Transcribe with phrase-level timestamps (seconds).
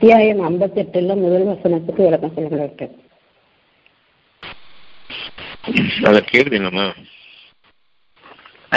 [0.00, 2.90] அத்தியாயம் ஐம்பத்தெட்டுல முதல் வசனத்துக்கு விளக்கம் சொல்லுங்க டாக்டர்.
[6.08, 6.84] அந்த கேள்வி என்னம்மா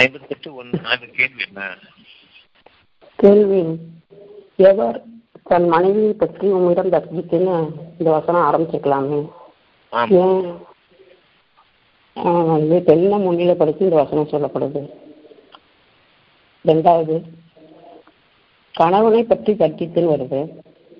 [0.01, 0.79] ஐம்பத்தெட்டு ஒன்று
[1.19, 1.67] கேள்வி என்ன?
[3.19, 3.59] கேள்வி
[4.69, 4.97] எவர்
[5.51, 7.57] தன் மனைவியை பற்றி உம்மிடம் தர்ஜிக்குன்னு
[7.99, 9.21] இந்த வசனம் ஆரம்பிச்சுக்கலாமே
[12.53, 14.83] வந்து பெண்ணை முன்னிலைப்படுத்தி இந்த வசனம் சொல்லப்படுது.
[16.71, 17.17] ரெண்டாவது
[18.75, 20.41] கணவனை பற்றி தர்ஜித்துன்னு வருது.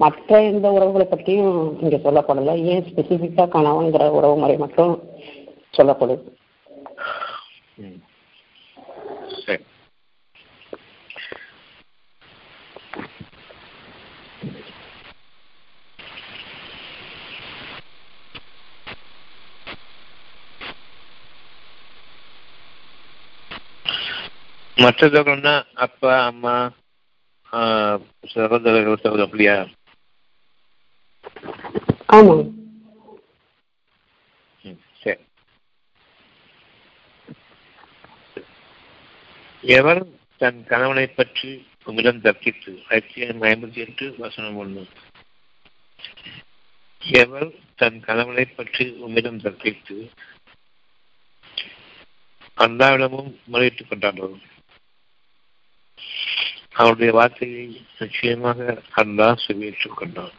[0.01, 4.93] மற்ற எந்த உறவுகளை பற்றியும் இங்க சொல்லப்படல ஏன் ஸ்பெசிஃபிக்கா கணவன்கிற உறவு முறை மட்டும்
[5.77, 6.23] சொல்லப்படுது
[7.81, 7.99] ம்.
[9.41, 9.63] சரி
[24.77, 25.53] மற்றவர்கள்னா
[25.85, 26.55] அப்பா அம்மா
[27.51, 27.97] ஆஹ்,
[28.33, 29.33] சகோதரர்கள் சகோதரர்
[32.21, 32.47] ஆமாம்
[35.01, 35.21] சரி.
[39.63, 40.01] எவர்
[40.37, 41.49] தன் கணவனை பற்றி
[41.85, 44.83] உங்களிடம் தர்க்கித்து அத்தியாயம் ஐம்பத்தி எட்டு வசனம் ஒண்ணு
[47.01, 49.97] எவர் தன் கணவனை பற்றி உம்மிடம் தர்க்கித்து
[52.57, 54.29] அல்லாவிடமும் முறையிட்டுக் கொண்டாரோ
[56.73, 57.65] அவருடைய வார்த்தையை
[57.99, 58.59] நிச்சயமாக
[58.95, 60.35] அல்லாஹ் செவியேற்றுக் கொண்டான்.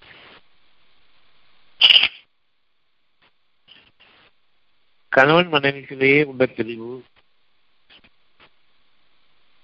[5.15, 7.05] கணவன் மனைவிக்கிடையே உள்ள பிரிவு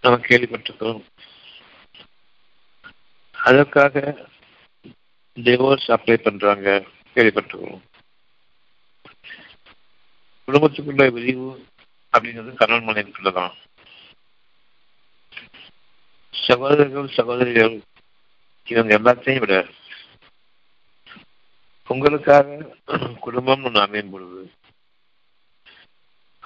[0.01, 1.05] நாம் கேள்விப்பட்டிருக்கிறோம்.
[3.33, 4.03] அதற்காக
[5.35, 7.81] டிவோர்ஸ் அப்ளை பண்றாங்க கேள்விப்பட்டிருக்கிறோம்.
[10.47, 11.49] குடும்பத்துக்குள்ள விரிவு
[12.13, 13.55] அப்படிங்கிறது கணவன் மனைவிக்குள்ளதான்.
[16.31, 17.81] சகோதரர்கள் சகோதரிகள்
[18.65, 19.67] இவங்க எல்லாத்தையும் விட
[21.87, 22.57] உங்களுக்காக
[23.21, 24.51] குடும்பம் ஒன்று அமையும் பொழுது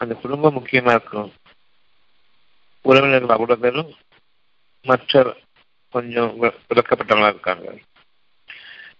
[0.02, 1.32] அந்த குடும்பம் முக்கியமா இருக்கும்.
[2.82, 3.94] உறவினர்கள் அவ்வளவு பேரும்
[4.82, 5.36] மற்ற
[5.90, 7.78] கொஞ்சம் விளக்கப்பட்டவங்களா இருக்காங்க.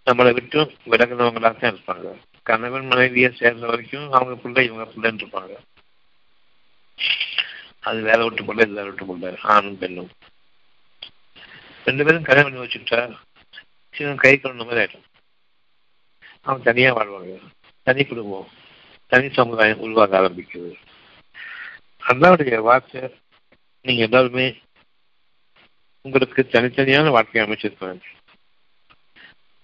[0.06, 2.16] நம்மளை விட்டும் விலகினவங்களாக தான் இருப்பாங்க.
[2.42, 5.56] கணவன் மனைவியை சேர்ந்த வரைக்கும் அவங்க பிள்ளை இவங்க பிள்ளைன்னு இருப்பாங்க.
[7.80, 10.10] அது வேற விட்டு பிள்ளை இது வேற விட்டு பிள்ளை ஆணும் பெண்ணும்.
[11.84, 13.16] ரெண்டு பேரும் கல்யாணம் பண்ணி வச்சுக்கிட்டா
[13.98, 15.04] இவன் கை கொண்ட மாதிரி ஆயிடும்.
[16.42, 17.40] அவங்க தனியாக வாழ்வாங்க.
[17.82, 18.48] தனி குடும்பம்.
[19.06, 20.74] தனி சமுதாயம் உருவாக ஆரம்பிக்குது.
[22.08, 23.00] அல்லாவுடைய வார்த்தை
[23.82, 24.56] நீங்க எல்லாருமே
[26.02, 28.00] உங்களுக்கு தனித்தனியான வாழ்க்கையை அமைச்சிருக்கிறாங்க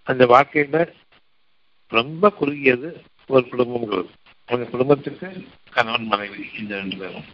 [0.03, 0.94] அந்த வாழ்க்கையில
[1.88, 4.09] ரொம்ப குறுகியது ஒரு குடும்பங்கிறது
[4.44, 7.25] அந்த குடும்பத்துக்கு கணவன் மனைவி இந்த ரெண்டு பேரும்.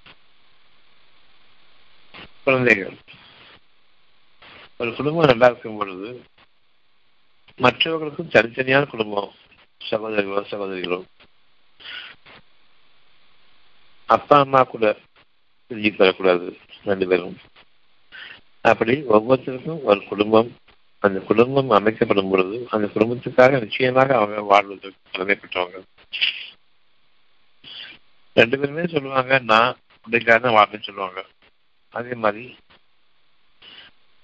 [2.44, 2.96] குழந்தைகள்.
[4.76, 6.24] ஒரு குடும்பம் நல்லா இருக்கும் பொழுது
[7.56, 9.32] மற்றவர்களுக்கும் தனித்தனியான குடும்பம்
[9.90, 11.04] சகோதரிகளோ சகோதரிகளோ
[14.06, 14.96] அப்பா அம்மா கூட
[15.70, 17.36] செஞ்சு தரக்கூடாது ரெண்டு பேரும்.
[18.60, 20.56] அப்படி ஒவ்வொருத்தருக்கும் ஒரு குடும்பம்.
[20.98, 25.80] அந்த குடும்பம் அமைக்கப்படும் பொழுது அந்த குடும்பத்துக்காக நிச்சயமாக அவங்க வாழ்வதற்கு கடமைப்பட்டவங்க
[28.34, 31.20] ரெண்டு பேருமே சொல்லுவாங்க நான் பிள்ளைக்காக தான் வாழ்றேன்னு சொல்லுவாங்க.
[31.88, 32.56] அதே மாதிரி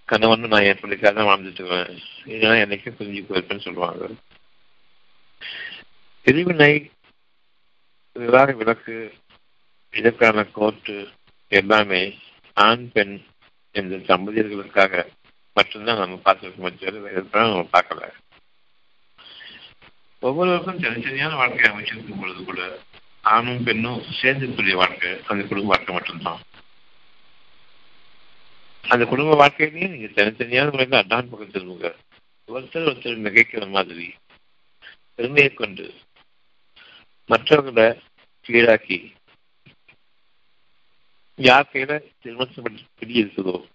[0.05, 1.91] கணவன் நான் என் பிள்ளைக்காக தான் வாழ்ந்துட்டுவேன்
[2.25, 4.09] இதெல்லாம் என்னைக்கும் புரிஞ்சு போயிருப்பேன்னு சொல்லுவாங்க.
[6.23, 6.91] பிரிவினை
[8.13, 9.15] விவாக விளக்கு
[9.91, 11.09] இதற்கான கோர்ட்டு
[11.49, 12.19] எல்லாமே
[12.55, 13.23] ஆண் பெண்
[13.73, 15.07] என்ற தம்பதியர்களுக்காக
[15.55, 16.79] மட்டும்தான் நம்ம பார்த்துருக்கோம்.
[16.79, 18.13] தவிர நம்ம பார்க்கல.
[20.21, 22.79] ஒவ்வொருவருக்கும் தனித்தனியான வாழ்க்கை அமைச்சிருக்கும் பொழுது கூட
[23.21, 26.41] ஆணும் பெண்ணும் சேர்ந்துக்கூடிய வாழ்க்கை அந்த குடும்ப வாழ்க்கை மட்டும்தான்.
[28.89, 31.95] அந்த குடும்ப வாழ்க்கையிலையும் நீங்க தனித்தனியான முறையில் அடான் பக்கம் திரும்புங்க.
[32.49, 34.15] ஒருத்தர் ஒருத்தர் நகைக்கிற மாதிரி
[35.15, 35.95] பெருமையை கொண்டு
[37.27, 38.01] மற்றவர்களை
[38.49, 39.13] கீழாக்கி
[41.41, 43.67] யார் கையில திருமணம் பிடி இருக்குதோ?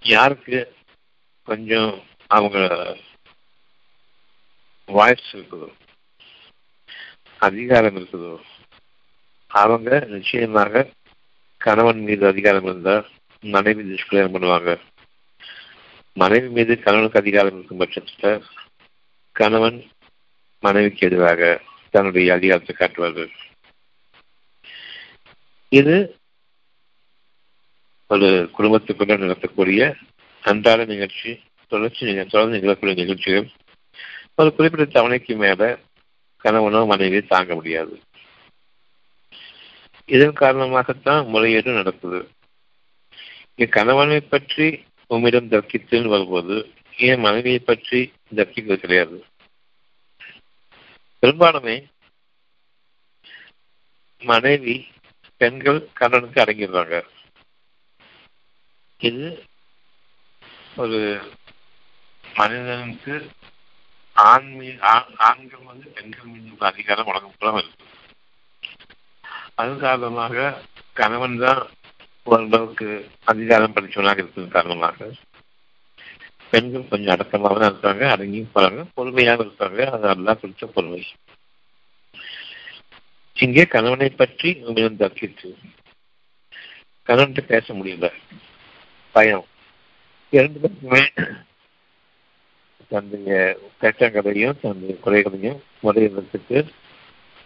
[0.00, 0.76] யாருக்கு
[1.44, 2.58] கொஞ்சம் அவங்க
[4.86, 5.72] வாய்ஸ் இருக்குதோ?
[7.38, 8.40] அதிகாரம் இருக்குதோ?
[9.46, 10.90] அவங்க நிச்சயமாக
[11.56, 13.10] கணவன் மீது அதிகாரம் இருந்தால்
[13.40, 14.80] மனைவி துஷ்பிரயோகம் பண்ணுவாங்க.
[16.12, 18.44] மனைவி மீது கணவனுக்கு அதிகாரம் இருக்கும் பட்சத்தில்
[19.32, 19.90] கணவன்
[20.60, 21.60] மனைவிக்கு எதிராக
[21.90, 23.32] தன்னுடைய அதிகாரத்தை காட்டுவார்கள்.
[25.68, 26.16] இது
[28.06, 29.94] ஒரு குடும்பத்துக்குள்ள நடத்தக்கூடிய
[30.40, 33.50] அன்றாட நிகழ்ச்சி தொடர்ச்சி நிக- தொடர்ந்து நிகழக்கூடிய நிகழ்ச்சிகள்.
[34.34, 35.78] ஒரு குறிப்பிட்ட தவணைக்கு மேல
[36.44, 38.00] கணவனோ மனைவி தாங்க முடியாது.
[40.06, 42.28] இதன் காரணமாகத்தான் முறையீடு நடக்குது.
[43.54, 49.24] இங்க கணவனை பற்றி உம்மிடம் தர்க்கித்துன்னு வரும்போது ஏன் மனைவியை பற்றி தர்க்கிக்கிறது கிடையாது.
[51.22, 51.84] பெரும்பாலுமே
[54.18, 54.86] மனைவி
[55.40, 56.96] பெண்கள் கண்ணனுக்கு அடங்கிடுறாங்க
[59.00, 59.26] இது
[60.76, 61.00] ஒரு
[62.24, 63.14] மனிதனுக்கு
[64.16, 64.48] ஆண்
[65.28, 67.86] ஆண்கள் வந்து பெண்கள் மீது உள்ள அதிகாரம் உலகம் இருக்கு
[69.54, 70.36] அது காரணமாக
[70.92, 71.62] கணவன் தான்
[72.26, 72.88] ஓரளவுக்கு
[73.24, 75.08] அதிகாரம் படிச்சவனாக இருக்கிறது காரணமாக.
[76.52, 81.00] பெண்கள் கொஞ்சம் அடக்கமாக தான் இருக்காங்க அடங்கியும் போறாங்க பொறுமையாக இருக்காங்க அது நல்லா பிடிச்ச பொறுமை.
[83.44, 85.48] இங்கே கணவனை பற்றி உங்களிடம் தர்க்கிட்டு
[87.08, 88.12] கணவன்கிட்ட பேச முடியல.
[89.14, 89.44] பயம்.
[90.30, 91.02] இரண்டு பேருக்குமே
[92.88, 93.36] தன்னுடைய
[93.82, 96.58] கட்டங்களையும் தன்னுடைய குறைகளையும் முறையிடத்துக்கு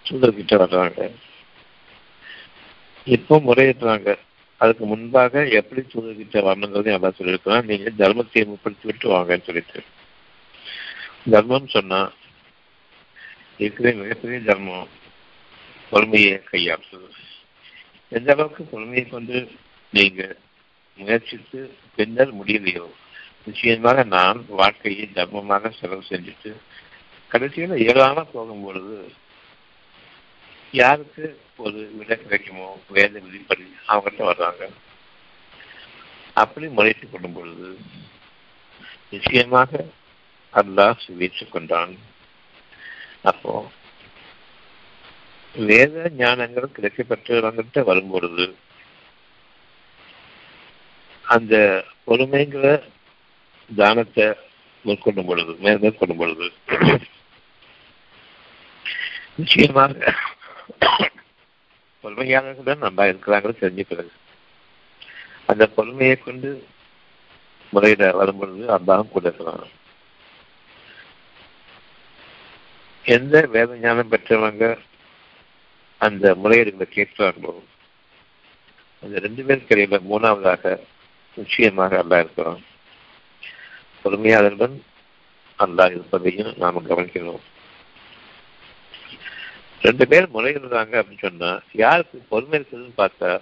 [0.06, 1.10] சூழல்கிட்ட வர்றாங்க.
[3.04, 4.16] இப்போ முறையிடுறாங்க
[4.56, 9.80] அதுக்கு முன்பாக எப்படி சூழல்கிட்ட வரணுங்கிறதையும் எல்லாம் சொல்லியிருக்கலாம் நீங்க தர்மத்தை முற்படுத்தி விட்டு வாங்கன்னு சொல்லிட்டு.
[11.30, 12.00] தர்மம் சொன்னா
[13.58, 14.88] இருக்கிற மிகப்பெரிய தர்மம்.
[15.92, 17.08] பொறுமையை கையாளுறது
[18.12, 19.38] எந்த அளவுக்கு பொறுமையை கொண்டு
[19.92, 20.22] நீங்க
[20.98, 21.60] முயற்சித்து
[21.96, 22.86] பின்னர் முடியலையோ
[23.46, 26.50] நிச்சயமாக நான் வாழ்க்கையை தர்மமாக செலவு செஞ்சுட்டு
[27.32, 28.96] கடைசியில் இயலாம போகும் பொழுது
[30.80, 31.24] யாருக்கு
[31.64, 34.62] ஒரு விட கிடைக்குமோ வேத விதிப்படி அவங்ககிட்ட வர்றாங்க.
[36.42, 37.68] அப்படி முறைத்து கொள்ளும் பொழுது
[39.10, 39.70] நிச்சயமாக
[40.52, 41.92] அல்லாஹ் சுவீச்சு கொண்டான்.
[43.30, 43.52] அப்போ
[45.54, 48.44] வேத ஞானங்கள் கிடைக்கப்பட்டவங்கிட்ட வரும்பொழுது
[51.24, 51.54] அந்த
[52.06, 52.66] பொறுமைங்கிற
[53.70, 54.26] தானத்தை
[54.84, 56.46] மேற்கொள்ளும் பொழுது மேற்கொள்ளும் பொழுது
[59.38, 60.14] நிச்சயமாக
[62.04, 64.10] பொறுமையாளர்கள் நல்லா இருக்கிறாங்க தெரிஞ்ச பிறகு.
[65.48, 66.48] அந்த பொறுமையை கொண்டு
[67.72, 69.66] முறையிட வரும்பொழுது அல்லாஹும் கூட இருக்கிறாங்க
[73.04, 74.64] எந்த வேத ஞானம் பெற்றவங்க
[76.02, 77.52] அந்த முறையீடுகளை கேட்கிறார்களோ?
[79.02, 80.64] அந்த ரெண்டு பேருக்கு இடையில மூணாவதாக
[81.34, 82.60] நிச்சயமாக அல்லா இருக்கிறோம்
[84.04, 84.74] பொறுமையாளர்கள்
[85.58, 87.42] அல்லா இருப்பதையும் நாம் கவனிக்கணும்
[89.82, 93.40] ரெண்டு பேர் முறையிடுறாங்க அப்படின்னு சொன்னா யாருக்கு பொறுமை இருக்குதுன்னு பார்த்தா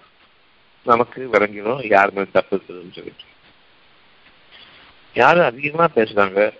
[0.87, 3.27] நமக்கு விளங்கிடும் யார் மேல் தப்பு இருக்குதுன்னு சொல்லிட்டு.
[5.15, 6.56] யாரும் அதிகமா பேசுறாங்க?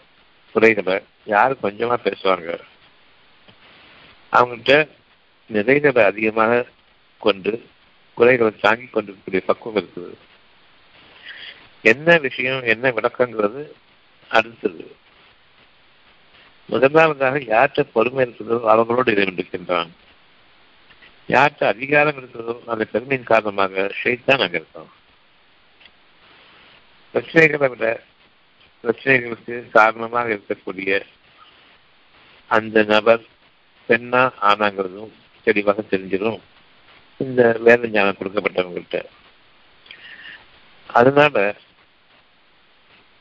[0.53, 2.61] குறைகளை யாரு கொஞ்சமா பேசுவாங்க?
[4.33, 4.89] அவங்கள்ட்ட
[5.55, 6.67] நிறைகளை அதிகமாக
[7.21, 7.53] கொண்டு
[8.19, 10.13] குறைகளை தாங்கி கொண்டிருக்கக்கூடிய பக்குவம் இருக்குது
[11.85, 13.63] என்ன விஷயம் என்ன விளக்கங்கிறது
[14.31, 14.85] அடுத்தது.
[16.69, 19.91] முதலாவதாக யார்கிட்ட பொறுமை இருக்கிறதோ அவங்களோடு இதை இருக்கின்றான்
[21.29, 24.91] யார்கிட்ட அதிகாரம் இருக்கிறதோ அந்த பெருமையின் காரணமாக ஷெய்தான் அங்க இருக்கான்.
[27.15, 27.87] பிரச்சனைகளை விட
[28.85, 31.01] பிரச்சனைகளுக்கு காரணமாக இருக்கக்கூடிய
[32.51, 33.25] அந்த நபர்
[33.89, 35.13] பெண்ணா ஆனாங்கிறதும்
[35.45, 36.41] தெளிவாக தெரிஞ்சிடும்.
[37.17, 39.05] இந்த வேத ஞானம் கொடுக்கப்பட்டவங்கள்ட்ட.
[40.87, 41.57] அதனால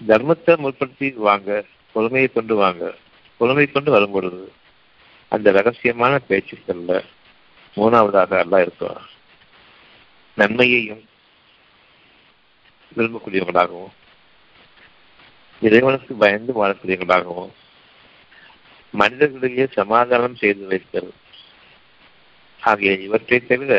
[0.07, 2.95] தர்மத்தை முற்படுத்தி வாங்க பொறுமையை கொண்டு வாங்க.
[3.37, 4.51] பொறுமை கொண்டு வரும் பொழுது
[5.27, 7.03] அந்த ரகசியமான பேச்சுக்கள்ல
[7.75, 8.99] மூணாவதாக அல்ல இருக்கும்.
[10.37, 11.03] நன்மையையும்
[12.97, 13.93] விரும்பக்கூடியவங்களாகவும்
[15.61, 17.51] இறைவனுக்கு பயந்து வாழக்கூடியவங்களாகவும்
[18.93, 21.11] மனிதர்களிடையே சமாதானம் செய்து வைத்தல்
[22.61, 23.73] ஆகிய இவற்றை தவிர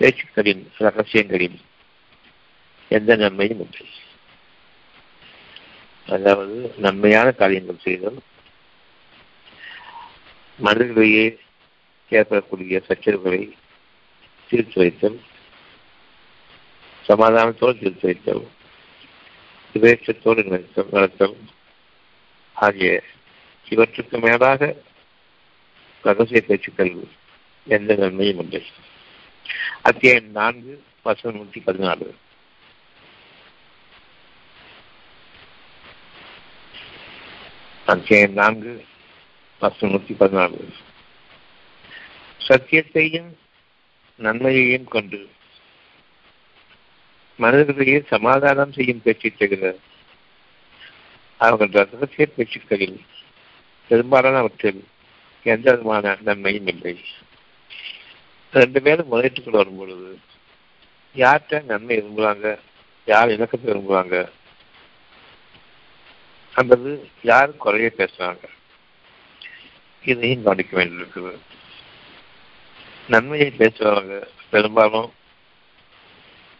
[0.00, 1.58] பேச்சுக்களின் ரகசியங்களின்
[2.90, 3.86] எந்த நன்மையும் இல்லை
[6.06, 8.18] அதாவது நன்மையான காரியங்கள் செய்தல்
[10.58, 11.24] மனிதர்களிடையே
[12.12, 13.40] ஏற்படக்கூடிய சச்சரவுகளை
[14.50, 15.18] தீர்த்து வைத்தல்
[17.04, 18.44] சமாதானத்தோடு தீர்த்து வைத்தல்
[19.74, 21.36] விவேச்சத்தோடு நடத்தல்
[22.56, 22.90] ஆகிய
[23.68, 24.60] இவற்றுக்கு மேலாக
[26.06, 26.92] ரகசிய பேச்சுக்கள்
[27.66, 28.62] எந்த நன்மையும் இல்லை.
[29.82, 30.72] அத்தியாயம் நான்கு
[31.02, 32.06] வசனம் நூற்றி பதினாலு.
[37.86, 38.72] அத்தியாயம் நான்கு
[39.62, 40.60] வசனம் நூற்றி பதினாலு.
[42.48, 43.30] சத்தியத்தையும்
[44.18, 45.20] நன்மையையும் கொண்டு
[47.38, 49.72] மனிதர்களையே சமாதானம் செய்யும் பேச்சை தவிர
[51.40, 53.00] அவர்கள் ரகசிய பேச்சுக்களில்
[53.90, 54.80] பெரும்பாலானவற்றில்
[55.54, 56.94] எந்த விதமான நன்மையும் இல்லை.
[58.52, 60.10] ரெண்டு பேரும் முறையீட்டுக்குள் வரும் பொழுது
[61.22, 62.48] யார்கிட்ட நன்மை விரும்புகிறாங்க
[63.12, 64.16] யார் இணக்கத்தை விரும்புகிறாங்க
[66.54, 66.90] அல்லது
[67.30, 68.44] யார் குறைய பேசுறாங்க?
[70.04, 71.32] இதையும் கவனிக்க வேண்டியிருக்குது
[73.14, 74.14] நன்மையை பேசுவாங்க
[74.50, 75.10] பெரும்பாலும்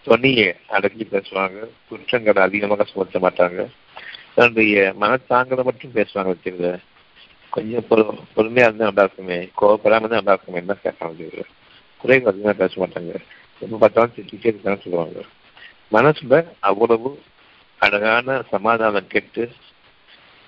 [0.07, 3.62] தொனியை அடக்கி பேசுவாங்க குற்றங்களை அதிகமாக சுமத்த மாட்டாங்க.
[4.35, 6.71] தன்னுடைய மனத்தாங்களை மட்டும் பேசுவாங்க வச்சுருந்த
[7.57, 8.03] கொஞ்சம் பொறு
[8.35, 11.45] பொறுமையாக இருந்தால் நல்லா இருக்குமே கோவப்படாமல் இருந்தால் நல்லா இருக்குமே என்ன கேட்காம
[12.01, 13.13] குறைகள் அதிகமாக பேச மாட்டாங்க.
[13.63, 15.21] ரொம்ப பார்த்தாலும் திட்டிட்டே இருக்கான்னு சொல்லுவாங்க.
[15.93, 16.39] மனசுல
[16.71, 17.11] அவ்வளவு
[17.81, 19.45] அழகான சமாதானம் கெட்டு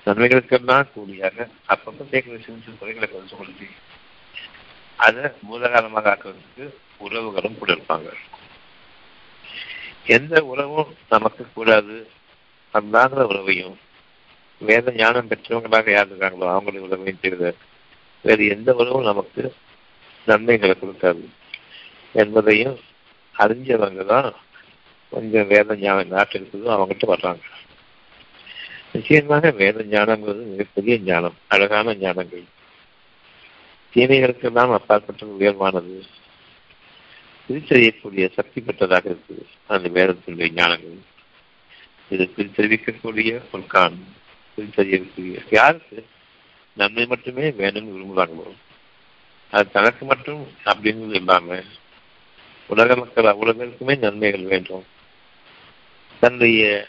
[0.06, 1.36] நன்மைகளுக்கெல்லாம் கூடியாக
[1.72, 3.68] அப்பப்போ சேர்க்கிற சின்ன சின்ன குறைகளை பரிசுப்படுத்தி
[5.06, 6.64] அதை மூலகாலமாக ஆக்குறதுக்கு
[7.06, 8.08] உறவுகளும் கூட இருப்பாங்க.
[10.16, 11.96] எந்த உறவும் நமக்கு கூடாது.
[12.74, 13.76] அல்லாத உறவையும்
[14.60, 17.58] வேத ஞானம் பெற்றவங்களாக யார் இருக்காங்களோ அவங்களுடைய உறவையும்
[18.22, 19.54] வேறு எந்த உறவும் நமக்கு
[20.26, 21.28] நன்மைகளை கொடுக்காது
[22.12, 22.78] என்பதையும்
[23.34, 24.34] அறிஞ்சவங்க தான்
[25.10, 27.40] கொஞ்சம் வேத ஞானம் நாட்டில் இருக்குதோ அவங்ககிட்ட வர்றாங்க.
[28.92, 32.44] நிச்சயமாக வேத ஞானங்கிறது மிகப்பெரிய ஞானம் அழகான ஞானங்கள்.
[33.94, 36.02] தீமைகளுக்கெல்லாம் அப்பாற்பட்ட உயர்வானது
[37.48, 39.44] பிரித்தறியக்கூடிய சக்தி பெற்றதாக இருக்குது.
[39.66, 40.98] அந்த வேதத்தினுடைய ஞானங்கள்.
[42.10, 43.62] இது பிரித்தறிவிக்கக்கூடிய ஒரு
[44.58, 46.06] சரி பிரித்தறியக்கூடிய யாருக்கு?
[46.76, 48.52] நன்மை மட்டுமே வேணும்னு விரும்புகிறாங்களோ
[49.50, 51.62] அது தனக்கு மட்டும் அப்படிங்கிறது இல்லாம
[52.66, 54.84] உலக மக்கள் அவ்வளவுக்குமே நன்மைகள் வேண்டும்.
[56.20, 56.88] தன்னுடைய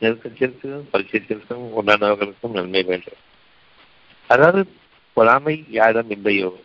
[0.00, 3.20] நெருக்கத்திற்கும் பரிச்சயத்திற்கும் உண்டானவர்களுக்கும் நன்மை வேண்டும்.
[4.26, 4.72] அதாவது
[5.12, 6.60] பொறாமை யாரிடம் இல்லையோ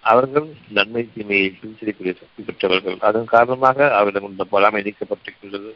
[0.00, 2.98] அவர்கள் நன்மை தீமையை பிரிச்சிருக்கூடிய சக்தி பெற்றவர்கள்.
[3.00, 5.72] அதன் காரணமாக அவரிடம் இந்த பொறாமை நீக்கப்பட்டிருக்கின்றது.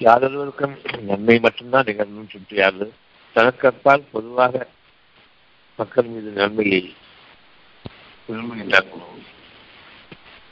[0.00, 2.92] யாரொருவருக்கும் நன்மை மட்டும்தான் நிகழும் சுற்றியாது
[3.32, 3.72] தனக்கு
[4.12, 4.68] பொதுவாக
[5.76, 6.94] மக்கள் மீது நன்மையை
[8.28, 9.08] விரும்புகின்றார்களோ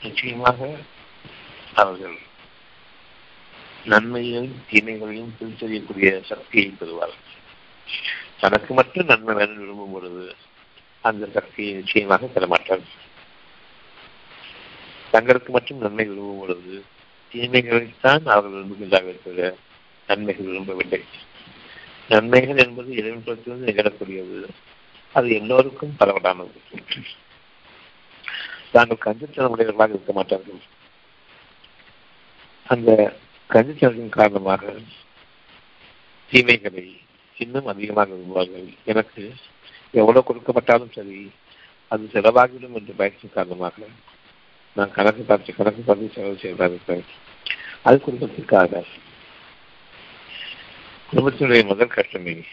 [0.01, 0.77] நிச்சயமாக
[1.73, 2.17] அவர்கள்
[3.85, 7.25] நன்மையையும் தீமைகளையும் திருச்செறியக்கூடிய சக்தியை பெறுவார்கள்.
[8.39, 10.35] தனக்கு மட்டும் நன்மை வேணும் விரும்பும் பொழுது
[11.01, 12.93] அந்த சக்தியை நிச்சயமாக பெறமாட்டார்கள்
[15.11, 16.83] தங்களுக்கு மட்டும் நன்மை விரும்பும் பொழுது
[17.35, 19.55] தீமைகளைத்தான் அவர்கள் விரும்புகின்றார்கள் தவிர
[20.07, 21.03] நன்மைகள் விரும்பவில்லை.
[22.09, 23.23] நன்மைகள் என்பது இறைவன்
[23.65, 24.47] நிகழக்கூடியது.
[25.13, 26.61] அது எல்லோருக்கும் பரவலானது.
[28.71, 30.61] தாங்கள் கஞ்சத்தனம் உடையவர்களாக இருக்க மாட்டார்கள்.
[32.67, 33.17] அந்த
[33.49, 34.73] கஞ்சத்தனத்தின் காரணமாக
[36.31, 36.97] தீமைகளை
[37.37, 38.73] இன்னும் அதிகமாக விரும்புவார்கள்.
[38.85, 39.33] எனக்கு
[39.91, 41.31] எவ்வளவு கொடுக்கப்பட்டாலும் சரி
[41.87, 43.75] அது செலவாகிவிடும் என்ற பயத்தின் காரணமாக
[44.75, 47.05] நான் கணக்கு பார்த்து கணக்கு பார்த்து செலவு செய்வதாக இருக்கிறேன்
[47.81, 48.83] அது குடும்பத்திற்காக.
[51.11, 52.43] குடும்பத்தினுடைய முதல் கஷ்டமே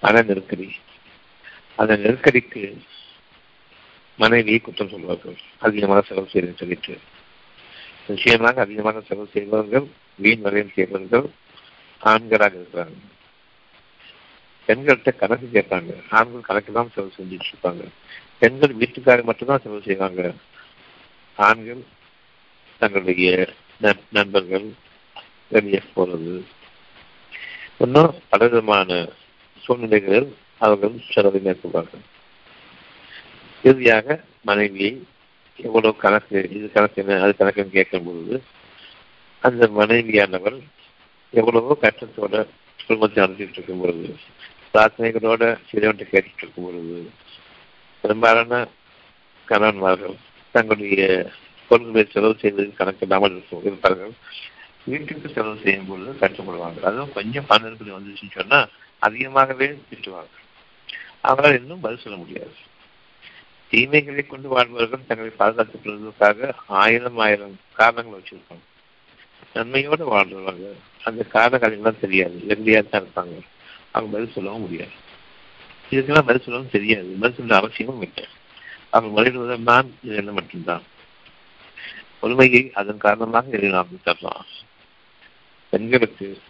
[0.00, 0.76] மன நெருக்கடி.
[1.76, 2.82] அந்த நெருக்கடிக்கு
[4.16, 5.36] மனைவியை குற்றம் சொல்வார்கள்.
[5.58, 6.98] அதிகமாக செலவு செய்வேன் சொல்லிட்டு.
[8.06, 11.26] நிச்சயமாக அதிகமாக செலவு செய்பவர்கள் வீண் வரையும் செய்பவர்கள்
[12.02, 13.12] ஆண்களாக இருக்கிறார்கள்.
[14.68, 15.92] பெண்கள்கிட்ட கணக்கு கேட்பாங்க.
[16.18, 17.84] ஆண்கள் கணக்கு தான் செலவு செஞ்சுட்டு இருப்பாங்க
[18.42, 20.22] பெண்கள் வீட்டுக்காக மட்டும்தான் செலவு செய்வாங்க.
[21.38, 21.82] ஆண்கள்
[22.80, 23.30] தங்களுடைய
[24.16, 24.66] நண்பர்கள்
[25.52, 26.34] வெளியே போறது.
[27.84, 28.90] இன்னும் பல விதமான
[29.62, 30.28] சூழ்நிலைகளில்
[30.64, 32.04] அவர்கள் செலவை மேற்கொள்வார்கள்.
[33.64, 34.16] இறுதியாக
[34.48, 34.92] மனைவியை
[35.58, 38.36] எவ்வளவு கணக்கு இது கணக்கு என்ன அது கணக்குன்னு கேட்கும் பொழுது
[39.42, 40.58] அந்த மனைவியானவர்
[41.34, 42.34] எவ்வளவோ கஷ்டத்தோட
[42.86, 44.08] குடும்பத்தை நடத்திட்டு இருக்கும் பொழுது
[44.74, 47.10] பிரார்த்தனைகளோட சிறுவன்ட்டு கேட்டுட்டு இருக்கும் பொழுது
[48.00, 48.68] பெரும்பாலான
[49.48, 50.16] கணவன்மார்கள்
[50.52, 51.30] தங்களுடைய
[51.68, 54.12] பொருள்களை செலவு செய்து கணக்கில்லாமல் இருப்பார்கள்
[54.84, 60.34] வீட்டுக்கு செலவு செய்யும் பொழுது கஷ்டப்படுவாங்க அதுவும் கொஞ்சம் பன்னெண்டு வந்துச்சுன்னு சொன்னா அதிகமாகவே திட்டுவாங்க
[61.22, 62.52] அவங்களால் இன்னும் பதில் சொல்ல முடியாது.
[63.70, 68.64] தீமைகளை கொண்டு வாழ்பவர்கள் தங்களை பாதுகாத்துக் கொள்வதற்காக ஆயிரம் ஆயிரம் காரணங்கள் வச்சிருப்பாங்க.
[69.54, 70.66] நன்மையோடு வாழ்ந்துருவாங்க
[71.04, 72.40] அந்த காரணங்கள் எல்லாம் தெரியாது.
[72.48, 73.40] வெள்ளியா தான் இருப்பாங்க.
[73.94, 74.94] அவங்க பதில் சொல்லவும் முடியாது.
[75.90, 77.10] இதுக்கெல்லாம் பதில் சொல்லவும் தெரியாது.
[77.20, 78.26] பதில் சொல்ல அவசியமும் இல்லை.
[78.90, 80.82] அவங்க மறைடுவதும் தான் இது என்ன மட்டும்தான்.
[82.20, 84.46] பொறுமையை அதன் காரணமாக இதை நாம் தரலாம்
[85.70, 86.40] பெண்களுக்கு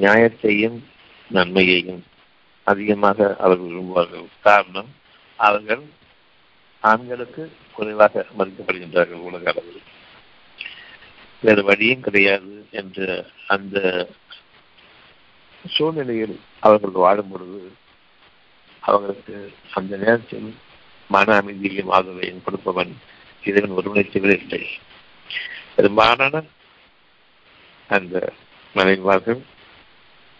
[0.00, 0.78] நியாயத்தையும்
[1.30, 2.02] நன்மையையும்
[2.64, 4.26] அதிகமாக அவர்கள் விரும்புவார்கள்.
[4.42, 4.90] காரணம்
[5.36, 5.84] அவர்கள்
[6.80, 9.82] ஆண்களுக்கு குறைவாக மதிக்கப்படுகின்றார்கள் உலக அளவில்.
[11.40, 13.78] வேறு வழியும் கிடையாது என்ற அந்த
[15.68, 17.72] சூழ்நிலையில் அவர்கள் வாழும் பொழுது
[18.80, 20.54] அவர்களுக்கு அந்த நேரத்தில்
[21.08, 22.96] மன அமைதியையும் ஆதரவையும் கொடுப்பவன்
[23.44, 24.66] இதன் ஒருவனை தவிர இல்லை.
[25.76, 26.42] பெரும்பாலான
[27.88, 28.32] அந்த
[28.74, 29.40] மனைவார்கள்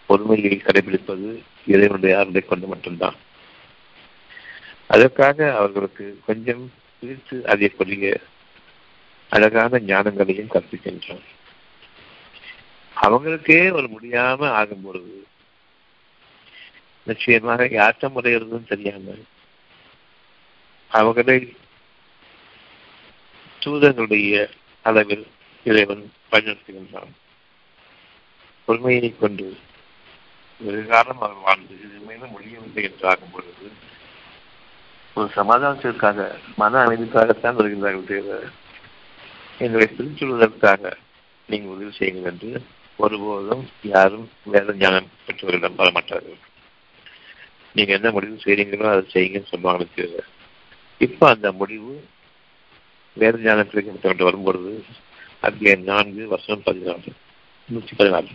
[0.06, 3.14] பொறுமையை கடைபிடிப்பது இறைவனுடைய ஆறுகளை கொண்டு மட்டும்தான்.
[4.87, 8.16] அதற்காக அவர்களுக்கு கொஞ்சம் பிரித்து அறியக்கூடிய
[9.30, 11.25] அழகான ஞானங்களையும் கற்பிக்கின்றான்.
[13.02, 15.26] அவங்களுக்கே ஒரு முடியாம ஆகும் பொழுது
[17.07, 19.14] நிச்சயமாக யாற்றம் முறையிறதும் தெரியாம
[20.90, 21.57] அவர்களை
[23.61, 24.49] தூதங்களுடைய
[24.83, 25.26] அளவில்
[25.64, 27.12] இறைவன் பயன்படுத்துகின்றான்.
[28.64, 29.47] பொறுமையை கொண்டு
[30.61, 33.67] வெகுகாலம் அவர் வாழ்ந்து இது மேலும் முடியவில்லை என்று ஆகும் பொழுது
[35.14, 36.26] ஒரு சமாதானத்திற்காக
[36.57, 38.38] மன அமைதிக்காகத்தான் வருகின்றார்கள் தேவை.
[39.59, 40.93] எங்களை பிரிச்சுள்வதற்காக
[41.49, 42.50] நீங்கள் உதவி செய்யுங்கள் என்று
[42.99, 43.64] ஒருபோதும்
[43.95, 46.38] யாரும் வேத ஞானம் பெற்றவர்களிடம் வரமாட்டார்கள்.
[47.76, 50.25] நீங்க என்ன முடிவு செய்றீங்களோ அதை செய்யுங்கன்னு சொல்லுவாங்க தவிர
[51.07, 51.93] இப்ப அந்த முடிவு
[53.17, 54.73] வேத ஞானம் கிடைக்கப்பட்டு வரும்பொழுது
[55.47, 57.12] அத்தியாயம் நான்கு வருஷம் பதினாலு
[57.69, 58.35] நூற்றி பதினாலு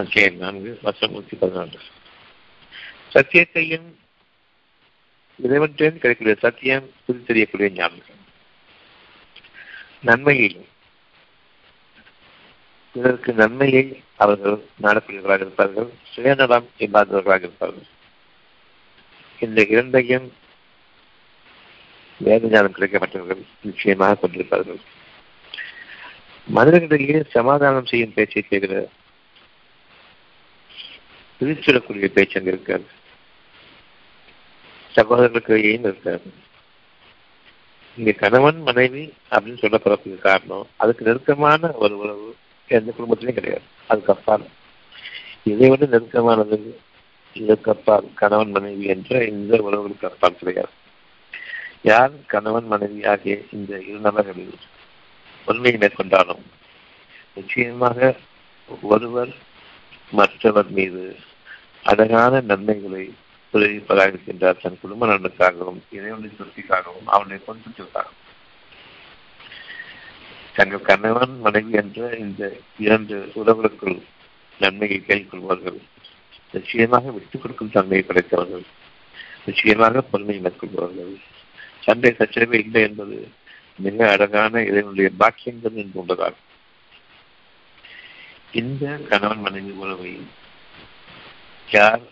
[0.00, 1.80] அத்தியாயம் நான்கு வருஷம் நூற்றி பதினாலு
[3.14, 3.88] சத்தியத்தையும்
[5.38, 8.18] இறைவன்றின் கிடைக்கக்கூடிய சத்தியம் புது தெரியக்கூடிய ஞானம்.
[10.08, 10.69] நன்மையிலும்
[12.94, 13.84] பிறருக்கு நன்மையை
[14.16, 17.88] அவர்கள் நாடக்கூடியவர்களாக இருப்பார்கள் சுயநலம் இல்லாதவர்களாக இருப்பார்கள்.
[19.44, 20.26] இந்த இரண்டையும்
[22.20, 24.80] வேத ஞானம் கிடைக்கப்பட்டவர்கள் நிச்சயமாக கொண்டிருப்பார்கள்.
[26.56, 28.74] மனிதர்களிடையே சமாதானம் செய்யும் பேச்சை தவிர
[31.40, 32.86] பிரிச்சுடக்கூடிய பேச்சு அங்கு இருக்காது.
[34.96, 36.28] சகோதரர்களுக்கு இடையேயும் இருக்காது.
[37.96, 42.28] இங்க கணவன் மனைவி அப்படின்னு சொல்லப்படக்கூடிய காரணம் அதுக்கு நெருக்கமான ஒரு உறவு
[42.70, 43.66] எந்த குடும்பத்திலையும் கிடையாது.
[43.88, 44.44] அதுக்கு அப்பால்
[45.42, 46.58] இதை விட நெருக்கமானது
[47.36, 50.72] இதற்கு அப்பால் கணவன் மனைவி என்ற இந்த உறவுகளுக்கு அப்பால் கிடையாது.
[51.82, 54.56] யார் கணவன் மனைவி ஆகிய இந்த இரு நபர்களில்
[55.46, 56.42] உண்மையை மேற்கொண்டாலும்
[57.34, 57.98] நிச்சயமாக
[58.90, 59.32] ஒருவர்
[60.12, 61.04] மற்றவர் மீது
[61.82, 63.04] அழகான நன்மைகளை
[63.54, 68.19] புரிவிப்பதாக இருக்கின்றார் தன் குடும்ப நலனுக்காகவும் இறைவனுடைய திருப்திக்காகவும் அவனுடைய பொருத்தத்திற்காகவும்
[70.60, 72.42] தங்கள் கணவன் மனைவி என்ற இந்த
[72.78, 73.98] இரண்டு உறவுகளுக்குள்
[74.60, 75.78] நன்மையை கைக்கொள்வார்கள்
[76.52, 78.64] நிச்சயமாக விட்டுக் கொடுக்கும் தன்மையை படைத்தவர்கள்.
[79.44, 81.12] நிச்சயமாக பொறுமை மேற்கொள்வார்கள்
[81.80, 83.16] சண்டை சச்சரவு இல்லை என்பது
[83.76, 86.36] மிக அழகான இதனுடைய பாக்கியங்கள் என்று உள்ளதால்
[88.52, 90.12] இந்த கணவன் மனைவி உறவை
[91.68, 92.02] யார்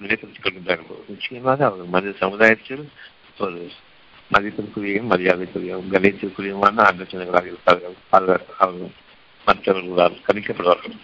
[0.00, 2.84] நிலைப்படுத்திக் கொள்கின்றார்களோ நிச்சயமாக அவர்கள் மனித சமுதாயத்தில்
[3.38, 3.60] ஒரு
[4.32, 7.94] மதிப்பிற்குரியும் மரியாதைக்குரியும் கணித்திற்குரியமான அங்கச்சனைகளாக இருப்பார்கள்.
[8.10, 8.90] அவர்கள்
[9.46, 10.96] மற்றவர்களால் கணிக்கப்படுவார்கள்.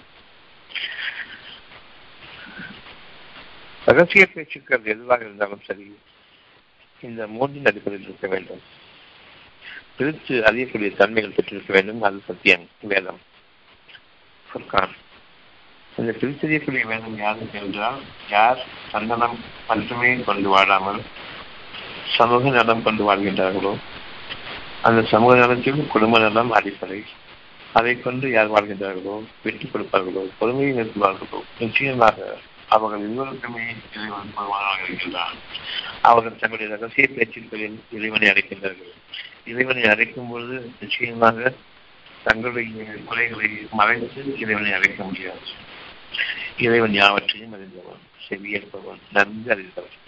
[3.84, 5.98] ரகசிய பேச்சுக்கள் எதுவாக இருந்தாலும் சரி
[7.00, 8.60] இந்த மூன்றின் அடிப்படையில் இருக்க வேண்டும்.
[9.96, 12.02] பிரித்து அறியக்கூடிய தன்மைகள் பெற்றிருக்க வேண்டும்.
[12.02, 12.68] அது சத்தியம்.
[12.80, 13.20] வேதம்.
[14.52, 14.90] ஃபுர்கான்
[15.96, 21.00] இந்த பிரித்தறியக்கூடிய வேதம் யாருக்கு என்றால் யார் சந்தனம் மட்டுமே கொண்டு வாழாமல்
[22.16, 23.72] சமூக நலம் கொண்டு வாழ்கின்றார்களோ
[24.86, 26.98] அந்த சமூக நலத்தில் குடும்ப நலம் அடிப்படை.
[27.78, 32.18] அதை கொண்டு யார் வாழ்கின்றார்களோ வெற்றி கொடுப்பார்களோ பொறுமையை நிறுத்துவார்களோ நிச்சயமாக
[32.74, 35.38] அவர்கள் இருவருக்குமே இறைவன் பகவானாக இருக்கின்றார்
[36.08, 38.92] அவர்கள் தங்களுடைய ரகசிய பேச்சுக்களில் இறைவனை அழைக்கின்றார்கள்.
[39.50, 41.52] இறைவனை அழைக்கும் பொழுது நிச்சயமாக
[42.24, 43.50] தங்களுடைய குறைகளை
[43.80, 45.46] மறைத்து இறைவனை அழைக்க முடியாது.
[46.66, 49.98] இறைவன் யாவற்றையும் அறிந்தவன் செவியேற்பவன் நன்கு அறிந்தவன்.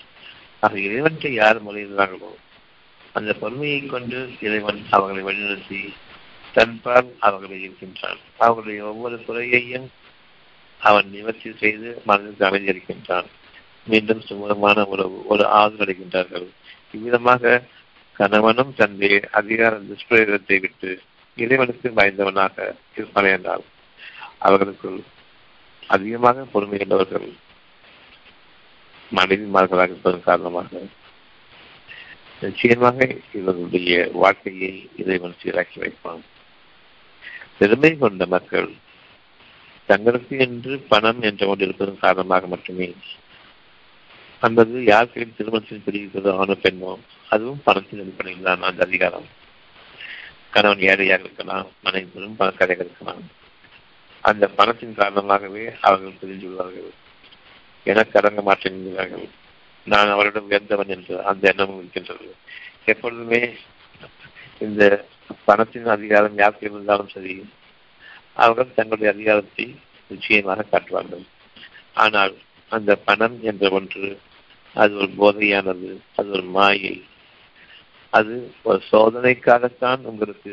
[0.63, 2.31] ஆக இறைவன்கிட்ட யார் முறையிடுறார்களோ
[3.13, 5.81] அந்த பொறுமையை கொண்டு இறைவன் அவர்களை வழிநடத்தி
[6.53, 9.89] தன்பால் அவர்களை இருக்கின்றான் அவர்களுடைய ஒவ்வொரு குறையையும்
[10.81, 13.29] அவன் நிவர்த்தி செய்து மனதிற்கு அமைந்திருக்கின்றான்.
[13.87, 16.47] மீண்டும் சுமூகமான உறவு ஒரு ஆறு அடைகின்றார்கள்.
[16.93, 17.63] இவ்விதமாக
[18.17, 20.91] கணவனும் தன்னுடைய அதிகார துஷ்பிரயோகத்தை விட்டு
[21.39, 22.55] இறைவனுக்கு பயந்தவனாக
[22.97, 23.65] இருப்பான் என்றால்
[24.39, 25.01] அவர்களுக்குள்
[25.87, 27.27] அதிகமாக பொறுமை கொண்டவர்கள்
[29.15, 30.81] மனிதன்மார்களாக இருப்பதன் காரணமாக
[32.41, 36.25] நிச்சயமாக இவர்களுடைய வாழ்க்கையை இறைவன் சீராக்கி வைப்பான்.
[37.59, 38.75] பெருமை கொண்ட மக்கள்
[39.87, 42.95] தங்களுக்கு என்று பணம் என்ற ஒன்று இருப்பதன் காரணமாக மட்டுமே.
[44.41, 49.27] அல்லது யார் கையில் திருமணத்தில் பிரிவிப்பது ஆணோ பெண்ணோ அதுவும் பணத்தின் அடிப்படையில் தான் அந்த அதிகாரம்.
[50.51, 53.23] கணவன் ஏழையாக இருக்கலாம் மனைவி பெரும் பணக்காரையாக இருக்கலாம்.
[54.21, 57.05] அந்த பணத்தின் காரணமாகவே அவர்கள் பிரிந்து விடுவார்கள்
[57.93, 59.27] எனக்கு அடங்க மாட்டேங்கிறார்கள்
[59.87, 62.29] நான் அவரிடம் உயர்ந்தவன் என்று அந்த எண்ணமும் இருக்கின்றது.
[62.93, 63.41] எப்பொழுதுமே
[64.67, 64.83] இந்த
[65.49, 67.35] பணத்தின் அதிகாரம் யாருக்கு இருந்தாலும் சரி
[68.43, 69.67] அவர்கள் தங்களுடைய அதிகாரத்தை
[70.11, 71.25] நிச்சயமாக காட்டுவார்கள்.
[72.05, 72.35] ஆனால்
[72.71, 74.09] அந்த பணம் என்ற ஒன்று
[74.77, 76.97] அது ஒரு போதையானது அது ஒரு மாயை.
[78.13, 78.35] அது
[78.69, 80.53] ஒரு சோதனைக்காகத்தான் உங்களுக்கு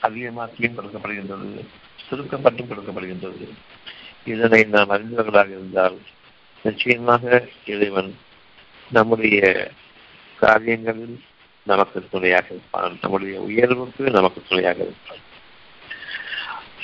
[0.00, 1.50] அதிகமாக்கியும் கொடுக்கப்படுகின்றது
[2.06, 3.46] சுருக்கப்பட்டும் கொடுக்கப்படுகின்றது.
[4.32, 5.96] இதனை நாம் அறிந்தவர்களாக இருந்தால்
[6.64, 8.18] நிச்சயமாக இறைவன்
[8.90, 9.70] நம்முடைய
[10.38, 11.22] காரியங்களில்
[11.62, 12.98] நமக்கு துணையாக இருப்பான்.
[13.00, 15.22] நம்முடைய உயர்வுக்கு நமக்கு துணையாக இருப்பான்.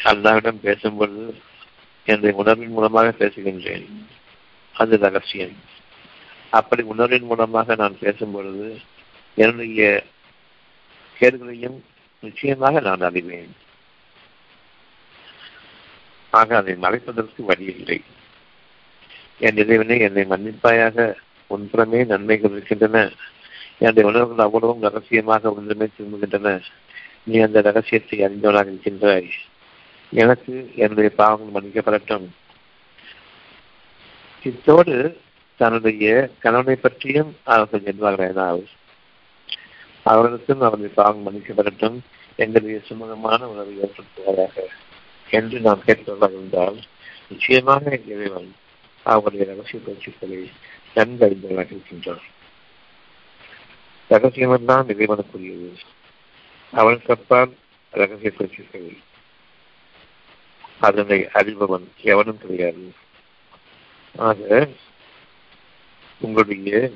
[0.04, 1.34] அல்லாவிடம் பேசும்பொழுது
[2.04, 3.86] என்னுடைய உணர்வின் மூலமாக பேசுகின்றேன்.
[4.72, 5.56] அது ரகசியம்.
[6.50, 8.80] அப்படி உணர்வின் மூலமாக நான் பேசும் பொழுது
[9.34, 10.04] என்னுடைய
[11.20, 11.78] கேடுகளையும்
[12.20, 13.56] நிச்சயமாக நான் அறிவேன்.
[16.30, 18.02] ஆக அதை மறைப்பதற்கு வழி இல்லை.
[19.40, 21.14] என் இறைவனை என்னை மன்னிப்பாயாக.
[21.50, 23.10] ஒன்றமே நன்மைகள் இருக்கின்றன.
[23.78, 26.60] என்னுடைய உணர்வுகள் அவ்வளவும் ரகசியமாக ஒன்றுமே திரும்புகின்றன.
[27.22, 29.28] நீ அந்த ரகசியத்தை அறிந்தவனாக இருக்கின்றாய்.
[30.12, 32.26] எனக்கு என்னுடைய பாவங்கள் மன்னிக்கப்படட்டும்.
[34.42, 35.20] இத்தோடு
[35.56, 38.66] தன்னுடைய கணவனை பற்றியும் அவர்கள் சொல்வார்கள்
[40.02, 41.98] அவர்களுக்கும் அவருடைய பாவம் மன்னிக்கப்படட்டும்.
[42.36, 44.60] எங்களுடைய சுமூகமான உணர்வு ஏற்படுத்துவதாக
[45.30, 46.78] என்று நாம் கேட்பதாக இருந்தால்
[47.28, 48.52] நிச்சயமாக இறைவன்
[49.10, 50.50] அவருடைய ரகசிய பயிற்சிகளை
[50.94, 52.24] நன்கறிந்தவராக இருக்கின்றார்.
[54.10, 55.70] ரகசியம்தான் இறைவனுக்குரியது.
[56.72, 57.52] அவன் கற்பால்
[57.90, 58.88] ரகசிய பயிற்சிகள்
[60.80, 62.86] அதனை அறிபவன் எவனும் கிடையாது.
[64.16, 64.68] ஆக
[66.20, 66.90] உங்களுடைய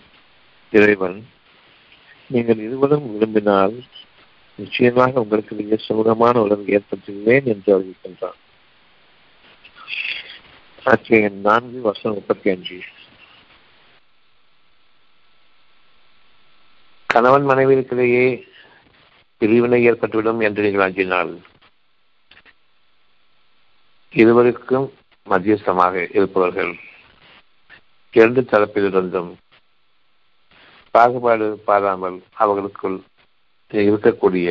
[0.71, 1.19] இறைவன்
[2.27, 3.77] நீங்கள் இருவரும் விரும்பினால்
[4.59, 8.41] நிச்சயமாக உங்களுக்கு மிக சுமூகமான உலகம் ஏற்படுத்துவேன் என்று அறிவிக்கின்றான்
[10.87, 12.79] அத்தியாயம் நான்கு வருஷம் முப்பத்தி அஞ்சு.
[17.11, 18.27] கணவன் மனைவியிற்கிடையே
[19.41, 21.33] பிரிவினை ஏற்பட்டுவிடும் என்று நீங்கள் அஞ்சினால்
[24.13, 24.87] இருவருக்கும்
[25.27, 26.73] மத்தியஸ்தமாக இருப்பவர்கள்
[28.15, 29.31] இரண்டு தரப்பிலிருந்தும்
[30.95, 32.99] பாகுபாடு பாராமல் அவர்களுக்குள்
[33.71, 34.49] இருக்கக்கூடிய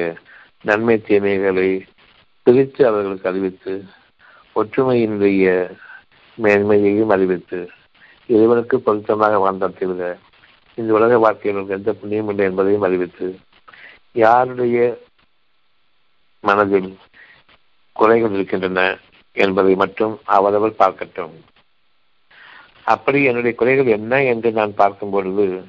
[0.66, 1.70] நன்மை தீமைகளை
[2.48, 3.74] பிரித்து அவர்களுக்கு அறிவித்து
[4.56, 5.46] ஒற்றுமையினுடைய
[6.36, 7.70] மேன்மையையும் அறிவித்து
[8.26, 10.18] இறைவனுக்கு பொருத்தமாக வாழ்ந்தால் விட
[10.76, 13.36] இந்த உலக வாழ்க்கையில் எந்த புண்ணியம் இல்லை என்பதையும் அறிவித்து
[14.14, 15.00] யாருடைய
[16.40, 16.98] மனதில்
[17.94, 18.98] குறைகள் இருக்கின்றன
[19.32, 21.32] என்பதை மட்டும் அவரவர் பார்க்கட்டும்.
[22.84, 25.64] அப்படி என்னுடைய குறைகள் என்ன என்று நான் பார்க்கும் பொழுது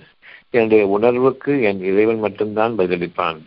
[0.51, 3.39] என்னுடைய உணர்வுக்கு என் இறைவன் மட்டும்தான் பதிலளிப்பான்.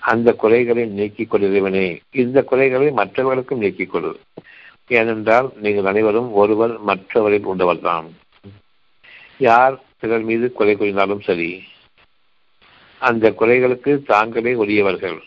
[0.00, 2.00] அந்த குறைகளை நீக்கிக் கொள் இறைவனே.
[2.10, 4.18] இந்த குறைகளை மற்றவர்களுக்கும் நீக்கிக் கொடு.
[4.98, 8.06] ஏனென்றால் நீங்கள் அனைவரும் ஒருவர் மற்றவரில் உண்டவர்தான்.
[9.48, 11.50] யார் பிறர் மீது குறை கூறினாலும் சரி
[13.00, 15.18] அந்த குறைகளுக்கு தாங்களே உரியவர்கள்.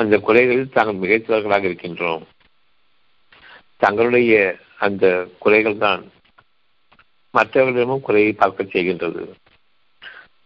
[0.00, 2.24] அந்த குறைகளில் தாங்கள் மிகைத்தவர்களாக இருக்கின்றோம்.
[3.82, 4.32] தங்களுடைய
[4.86, 5.04] அந்த
[5.44, 6.02] குறைகள் தான்
[7.34, 9.22] மற்றவர்களிடமும் குறையை பார்க்க செய்கின்றது.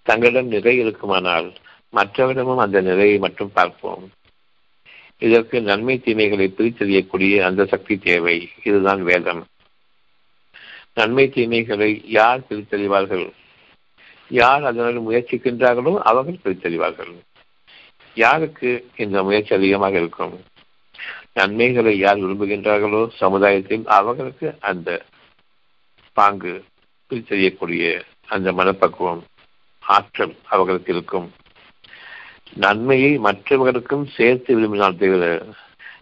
[0.07, 1.49] தங்களிடம் நிறை இருக்குமானால்
[1.93, 4.05] மற்றவரிடமும் அந்த நிறையை மட்டும் பார்ப்போம்.
[5.19, 8.51] இதற்கு நன்மை தீமைகளை பிரித்தறியக்கூடிய அந்த சக்தி தேவை.
[8.63, 9.47] இதுதான் வேதம்.
[10.95, 13.31] நன்மை தீமைகளை யார் பிரித்தறிவார்கள்?
[14.29, 17.15] யார் அதனால் முயற்சிக்கின்றார்களோ அவர்கள் பிரித்தறிவார்கள்.
[18.15, 20.45] யாருக்கு இந்த முயற்சி அதிகமாக இருக்கும்?
[21.33, 25.05] நன்மைகளை யார் விரும்புகின்றார்களோ சமுதாயத்தில் அவர்களுக்கு அந்த
[26.13, 26.65] பாங்கு
[27.11, 29.25] பிரித்தறியக்கூடிய அந்த மனப்பக்குவம்
[29.79, 31.33] ஆற்றல் அவர்களுக்கு இருக்கும்.
[32.55, 35.43] நன்மையை மற்றவர்களுக்கும் சேர்த்து விரும்பினால் தவிர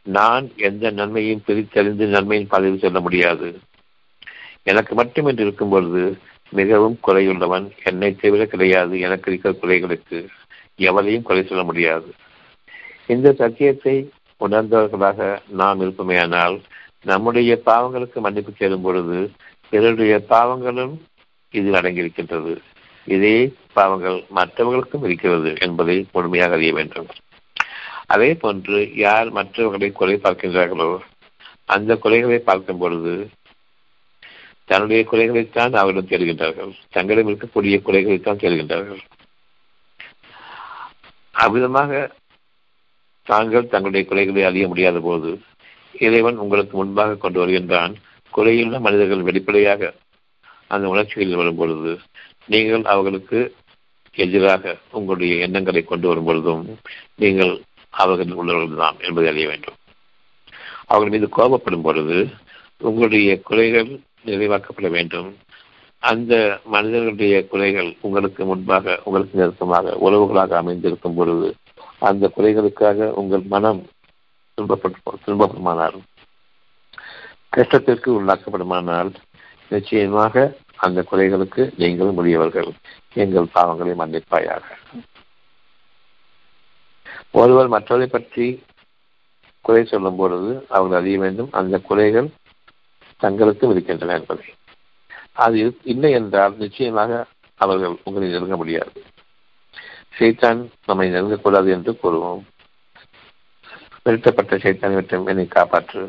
[0.02, 3.58] நான் எந்த நன்மையும் பிரித்தறிந்து நன்மையின் பதிவு செல்ல முடியாது.
[4.62, 6.18] எனக்கு மட்டும் என்று இருக்கும் பொழுது
[6.50, 7.70] மிகவும் குறையுள்ளவன்.
[7.82, 9.00] என்னை தவிர கிடையாது.
[9.00, 10.26] எனக்கு இருக்கிற குறைகளுக்கு
[10.76, 12.14] எவரையும் குறை சொல்ல முடியாது.
[13.06, 16.60] இந்த சத்தியத்தை உணர்ந்தவர்களாக நாம் இருப்போமேயானால்
[17.04, 19.30] நம்முடைய பாவங்களுக்கு மன்னிப்பு சேரும் பொழுது
[19.68, 20.98] பிறருடைய பாவங்களும்
[21.50, 22.56] இதில் அடங்கியிருக்கின்றது.
[23.06, 23.36] இதே
[23.72, 27.08] பாவங்கள் மற்றவர்களுக்கும் இருக்கிறது என்பதை முழுமையாக அறிய வேண்டும்.
[28.06, 30.90] அதே போன்று யார் மற்றவர்களை குறை பார்க்கின்றார்களோ
[31.74, 33.14] அந்த குறைகளை பார்க்கும் பொழுது
[34.64, 36.72] தன்னுடைய குறைகளைத்தான் அவர்களும் தேடுகின்றார்கள்.
[36.90, 39.02] தங்களிடம் இருக்கக்கூடிய குறைகளைத்தான் தேடுகின்றார்கள்.
[41.44, 42.10] அவ்விதமாக
[43.26, 45.30] தாங்கள் தங்களுடைய குறைகளை அறிய முடியாத போது
[45.94, 47.92] இறைவன் உங்களுக்கு முன்பாக கொண்டு வருகின்றான்.
[48.32, 49.92] குறையுள்ள மனிதர்கள் வெளிப்படையாக
[50.66, 51.92] அந்த உணர்ச்சிகளில் வரும் பொழுது
[52.46, 53.54] நீங்கள் அவர்களுக்கு
[54.14, 56.78] எதிராக உங்களுடைய எண்ணங்களை கொண்டு வரும் பொழுதும்
[57.16, 59.76] நீங்கள் அவர்கள் உள்ளவர்கள் தான் என்பதை அறிய வேண்டும்.
[60.86, 62.18] அவர்கள் மீது கோபப்படும் பொழுது
[62.78, 65.36] உங்களுடைய குறைகள் நிறைவாக்கப்பட வேண்டும்.
[66.02, 71.48] அந்த மனிதர்களுடைய குறைகள் உங்களுக்கு முன்பாக உங்களுக்கு நெருக்கமாக உறவுகளாக அமைந்திருக்கும் பொழுது
[71.98, 73.80] அந்த குறைகளுக்காக உங்கள் மனம்
[74.58, 75.96] துன்பப்பட்டு துன்பப்படுமானால்
[77.56, 79.10] கஷ்டத்திற்கு உள்ளாக்கப்படுமானால்
[79.68, 82.72] நிச்சயமாக அந்த குறைகளுக்கு நீங்களும் முடியவர்கள்
[83.14, 84.62] எங்கள் பாவங்களை மன்னிப்பாயாக.
[87.30, 88.64] ஒருவர் மற்றவரை பற்றி
[89.60, 92.28] குறை சொல்லும் பொழுது அவர்கள் அறிய வேண்டும் அந்த குறைகள்
[93.22, 94.44] தங்களுக்கும் இருக்கின்றன என்பதை.
[95.32, 99.04] அது இல்லை என்றால் நிச்சயமாக அவர்கள் உங்களை நெருங்க முடியாது.
[100.18, 102.42] சைத்தான் நம்மை நெருங்கக்கூடாது என்று கூறுவோம்.
[104.02, 106.08] நிறுத்தப்பட்ட சைத்தான் விட்டம் என்னை காப்பாற்று.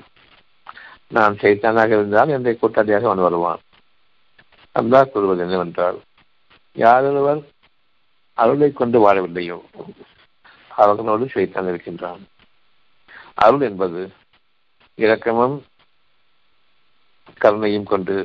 [1.08, 3.60] நான் சைத்தானாக இருந்தால் என்னை கூட்டாளியாக அவன் வருவான்.
[4.80, 5.98] அல்லாஹ் கூறுவது என்னவென்றால்
[6.76, 7.42] யாரொருவர்
[8.38, 9.58] அருளை கொண்டு வாழவில்லையோ
[10.68, 12.22] அவர்களோடு சைத்தான் இருக்கின்றான்.
[13.34, 14.02] அருள் என்பது
[14.98, 15.56] இரக்கமும்
[17.42, 18.16] கருணையும் கொண்டு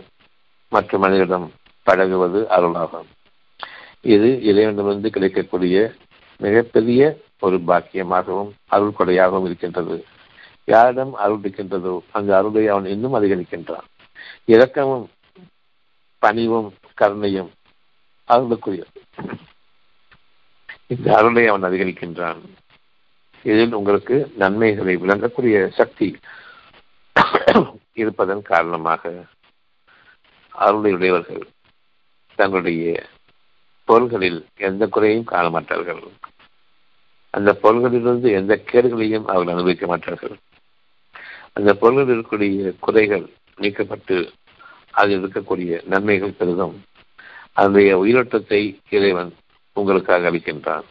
[0.72, 1.46] மற்ற மனிதரிடம்
[1.86, 3.08] பழகுவது அருளாகும்.
[4.14, 5.76] இது இறைவனிடமிருந்து கிடைக்கக்கூடிய
[6.40, 7.00] மிகப்பெரிய
[7.38, 9.96] ஒரு பாக்கியமாகவும் அருள் கொடையாகவும் இருக்கின்றது.
[10.64, 13.86] யாரிடம் அருள் இருக்கின்றதோ அந்த அருளை அவன் இன்னும் அதிகரிக்கின்றான்.
[14.44, 15.06] இரக்கமும்
[16.20, 16.68] பணிவும்
[17.00, 17.50] கருணையும்
[18.28, 18.82] அருளுக்குரிய.
[20.86, 22.40] இந்த அருளை அவன் அதிகரிக்கின்றான்.
[23.42, 26.08] இதில் உங்களுக்கு நன்மைகளை விளங்கக்கூடிய சக்தி
[27.92, 29.12] இருப்பதன் காரணமாக
[30.58, 31.42] அருளையுடையவர்கள்
[32.34, 33.06] தங்களுடைய
[33.84, 36.02] பொருள்களில் எந்த குறையும் காண மாட்டார்கள்.
[37.30, 40.36] அந்த பொருள்களிலிருந்து எந்த கேடுகளையும் அவர்கள் அனுபவிக்க மாட்டார்கள்.
[41.52, 43.26] அந்த பொருள்களில் இருக்கக்கூடிய குறைகள்
[43.60, 44.16] நீக்கப்பட்டு
[44.90, 46.82] அதில் இருக்கக்கூடிய நன்மைகள் பெரிதும்.
[47.52, 49.34] அதனுடைய உயிரோட்டத்தை இறைவன்
[49.72, 50.84] உங்களுக்காக அளிக்கின்றான்.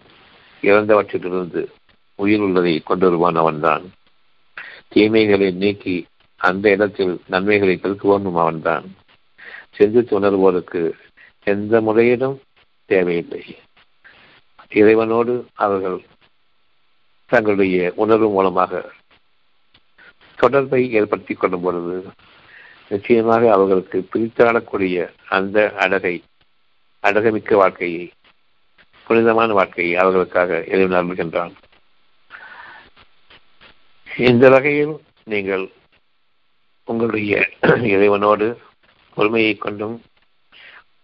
[0.61, 1.65] இறந்தவற்றிலிருந்து
[2.15, 3.91] உயிர் உள்ளதை கொண்டு வருவான் அவன்தான்.
[4.89, 8.95] தீமைகளை நீக்கி அந்த இடத்தில் நன்மைகளை பெருக்குவோனும் அவன்தான்.
[9.71, 10.91] சிந்தித்து உணர்வோருக்கு
[11.43, 12.41] எந்த முறையிலும்
[12.85, 13.57] தேவையில்லை.
[14.69, 16.01] இறைவனோடு அவர்கள்
[17.25, 18.91] தங்களுடைய உணர்வு மூலமாக
[20.35, 22.07] தொடர்பை ஏற்படுத்திக் கொள்ளும் பொழுது
[22.91, 24.97] நிச்சயமாக அவர்களுக்கு பிரித்தாடக்கூடிய
[25.29, 26.15] அந்த அழகை
[27.03, 28.05] அழகமிக்க வாழ்க்கையை
[29.07, 31.53] புனிதமான வாழ்க்கையை அவர்களுக்காக இறைவன் அருள்கின்றான்
[34.07, 35.65] இந்த வகையில் நீங்கள்
[36.87, 37.33] உங்களுடைய
[37.93, 38.47] இறைவனோடு
[39.17, 39.95] பொறுமையை கொண்டும்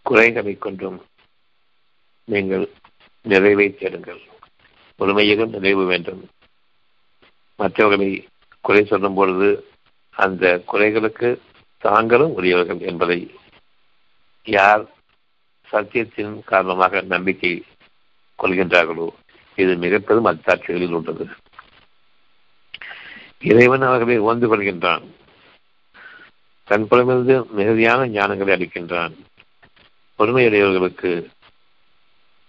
[0.05, 0.97] குறைகளை கொண்டும்
[2.27, 2.65] நீங்கள்
[3.25, 4.21] நிறைவை தேடுங்கள்.
[4.99, 6.21] பொறுமையிலும் நிறைவு வேண்டும்.
[7.59, 8.09] மற்றவர்களை
[8.61, 9.49] குறை சொல்லும் பொழுது
[10.15, 11.29] அந்த குறைகளுக்கு
[11.77, 13.35] தாங்களும் உரியவர்கள் என்பதை
[14.43, 14.85] யார்
[15.71, 17.63] சத்தியத்தின் காரணமாக நம்பிக்கை
[18.43, 19.09] கொள்கின்றார்களோ
[19.55, 21.29] இது மிக பெரும் அத்தாட்சிகளில் உள்ளது
[23.39, 25.05] இறைவன் அவர்களை உணர்ந்து கொள்கின்றான்.
[26.63, 29.13] தன் புறமிருந்து மிகுதியான ஞானங்களை அளிக்கின்றான்.
[30.19, 31.27] பொறுமையுடையவர்களுக்கு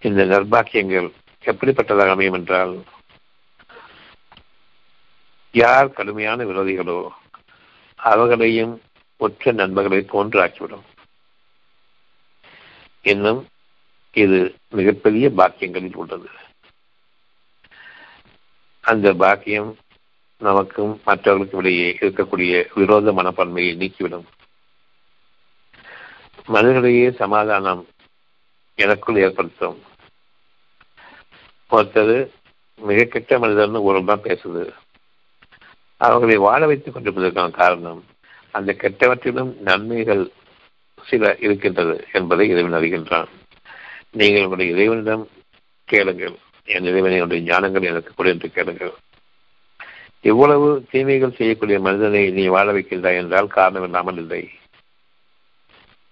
[0.00, 1.12] இந்த நர்பாக்கியங்கள்
[1.44, 2.82] எப்படிப்பட்டதாக அமையும் என்றால்
[5.50, 7.08] யார் கடுமையான விரோதிகளோ
[7.96, 8.82] அவர்களையும்
[9.18, 10.82] ஒற்ற நண்பர்களை போன்று ஆக்கிவிடும்
[13.02, 13.46] இன்னும்
[14.12, 16.28] இது மிகப்பெரிய பாக்கியங்களில் உள்ளது.
[18.80, 19.76] அந்த பாக்கியம்
[20.38, 24.24] நமக்கும் மற்றவர்களுக்கும் இடையே இருக்கக்கூடிய விரோத மனப்பான்மையை நீக்கிவிடும்.
[26.46, 27.86] மனிதர்களிடையே சமாதானம்
[28.74, 29.82] எனக்குள் ஏற்படுத்தும்.
[31.70, 32.30] ஒருத்தர்
[32.76, 34.72] மிக கெட்ட மனிதர்னு ஒரு தான் பேசுது.
[35.96, 38.04] அவர்களை வாழ வைத்துக் கொண்டிருப்பதற்கான காரணம்
[38.56, 40.30] அந்த கெட்டவற்றிலும் நன்மைகள்
[41.02, 43.28] சில இருக்கின்றது என்பதை இறைவன் அறிகின்றான்.
[44.10, 45.28] நீங்கள் உங்களுடைய இறைவனிடம்
[45.84, 46.34] கேளுங்கள்.
[46.64, 48.92] என் இறைவனை ஞானங்கள் எனக்கு கொடு என்று கேளுங்கள்.
[50.20, 54.48] இவ்வளவு தீமைகள் செய்யக்கூடிய மனிதனை நீ வாழ வைக்கின்றாய் என்றால் காரணம் இல்லாமல் இல்லை.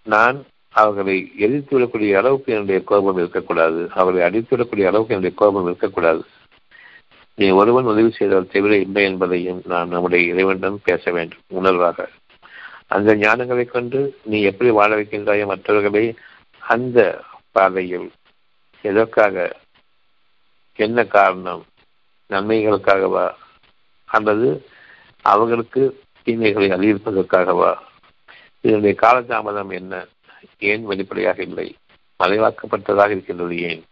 [0.02, 3.88] நான் அவர்களை எதிர்த்து விடக்கூடிய அளவுக்கு என்னுடைய கோபம் இருக்கக்கூடாது.
[3.94, 6.24] அவர்களை அடித்துவிடக்கூடிய அளவுக்கு என்னுடைய கோபம் இருக்கக்கூடாது.
[7.34, 11.42] நீ ஒருவன் உதவி செய்தால் தவிர இல்லை என்பதையும் நான் நம்முடைய இறைவனிடம் பேச வேண்டும்.
[11.48, 12.08] உணர்வாக.
[12.86, 16.14] அந்த ஞானங்களை கொண்டு நீ எப்படி வாழ வைக்கின்றாயோ மற்றவர்களை
[16.62, 16.98] அந்த
[17.52, 18.10] பாதையில்
[18.84, 19.56] எதற்காக
[20.78, 21.64] என்ன காரணம்
[22.30, 23.34] நன்மைகளுக்காகவா
[24.08, 24.66] அல்லது
[25.24, 25.82] அவர்களுக்கு
[26.26, 27.72] தீமைகளை அதிகரிப்பதற்காகவா
[28.60, 30.06] இதனுடைய காலதாமதம் என்ன?
[30.58, 31.76] ஏன் வெளிப்படையாக இல்லை?
[32.20, 33.82] மறைவாக்கப்பட்டதாக இருக்கின்றது ஏன்?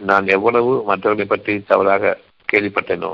[0.00, 2.18] நான் எவ்வளவு மற்றவர்களை பற்றி தவறாக
[2.52, 3.12] கேள்விப்பட்டேனோ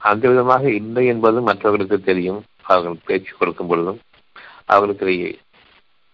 [0.00, 2.44] அந்த விதமாக இல்லை என்பது மற்றவர்களுக்கு தெரியும்.
[2.68, 4.00] அவர்கள் பேச்சு கொடுக்கும் பொழுதும்
[4.72, 5.30] அவர்களுக்கிடையே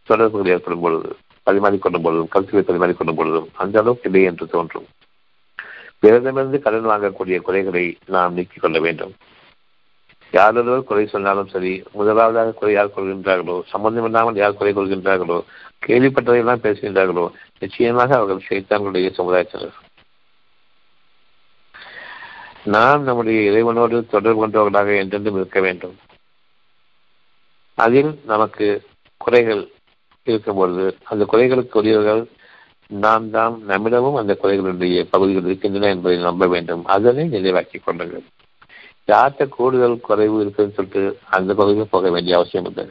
[0.09, 1.11] தொடர்புகள் ஏற்படும் பொழுது
[1.47, 4.89] பரிமாறிக்கொள்ளும் பொழுதும் கருத்துக்களை பரிமாறிக்கொள்ளும் பொழுதும் அந்த அளவுக்கு இல்லை என்று தோன்றும்.
[6.03, 7.85] பிறரிடமிருந்து கடன் வாங்கக்கூடிய குறைகளை
[8.15, 9.13] நாம் நீக்கிக் கொள்ள வேண்டும்.
[10.33, 15.39] யாரொருவர் குறை சொன்னாலும் சரி முதலாவதாக குறை யார் கொள்கின்றார்களோ சம்பந்தம் இல்லாமல் யார் குறை கொள்கின்றார்களோ
[15.87, 17.25] கேள்விப்பட்டதையெல்லாம் பேசுகின்றார்களோ
[17.59, 19.77] நிச்சயமாக அவர்கள் சைத்தான்களுடைய சமுதாயத்தினர்.
[22.75, 25.95] நாம் நம்முடைய இறைவனோடு தொடர்பு கொண்டவர்களாக என்றென்றும் இருக்க வேண்டும்.
[27.75, 28.83] அதில் நமக்கு
[29.17, 29.69] குறைகள்
[30.25, 32.27] இருக்கும்பொழுது அந்த குறைகளுக்கு உரியவர்கள்
[32.87, 36.85] நாம் தான் நம்மிடமும் அந்த குறைகளுடைய பகுதிகள் இருக்கின்றன என்பதை நம்ப வேண்டும்.
[36.85, 38.23] அதனை நிறைவாக்கிக் கொள்ளுங்கள்.
[39.07, 42.87] யார்கிட்ட கூடுதல் குறைவு இருக்குன்னு சொல்லிட்டு அந்த பகுதியில் போக வேண்டிய அவசியம் இல்லை.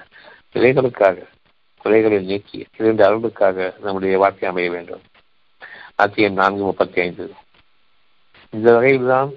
[0.54, 1.26] குறைகளுக்காக
[1.78, 5.02] குறைகளை நீக்கி இரண்டு அருளுக்காக நம்முடைய வாழ்க்கை அமைய வேண்டும்.
[5.96, 7.32] அத்தியம் நான்கு முப்பத்தி ஐந்து.
[8.50, 9.32] இந்த வகையில் தான்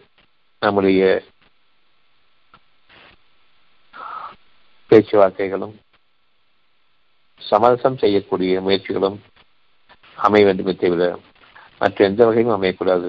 [0.60, 1.22] நம்முடைய
[4.90, 5.74] பேச்சுவார்த்தைகளும்
[7.40, 9.18] சமரசம் செய்யக்கூடிய முயற்சிகளும்
[10.18, 11.04] அமைய வேண்டுமே தவிர
[11.78, 13.08] மற்ற எந்த வகையும் அமையக்கூடாது.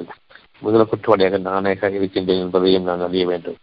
[0.62, 3.58] முதல் குற்றவாளியாக நானே இருக்கின்றேன் என்பதையும் நான் அறிய வேண்டும்.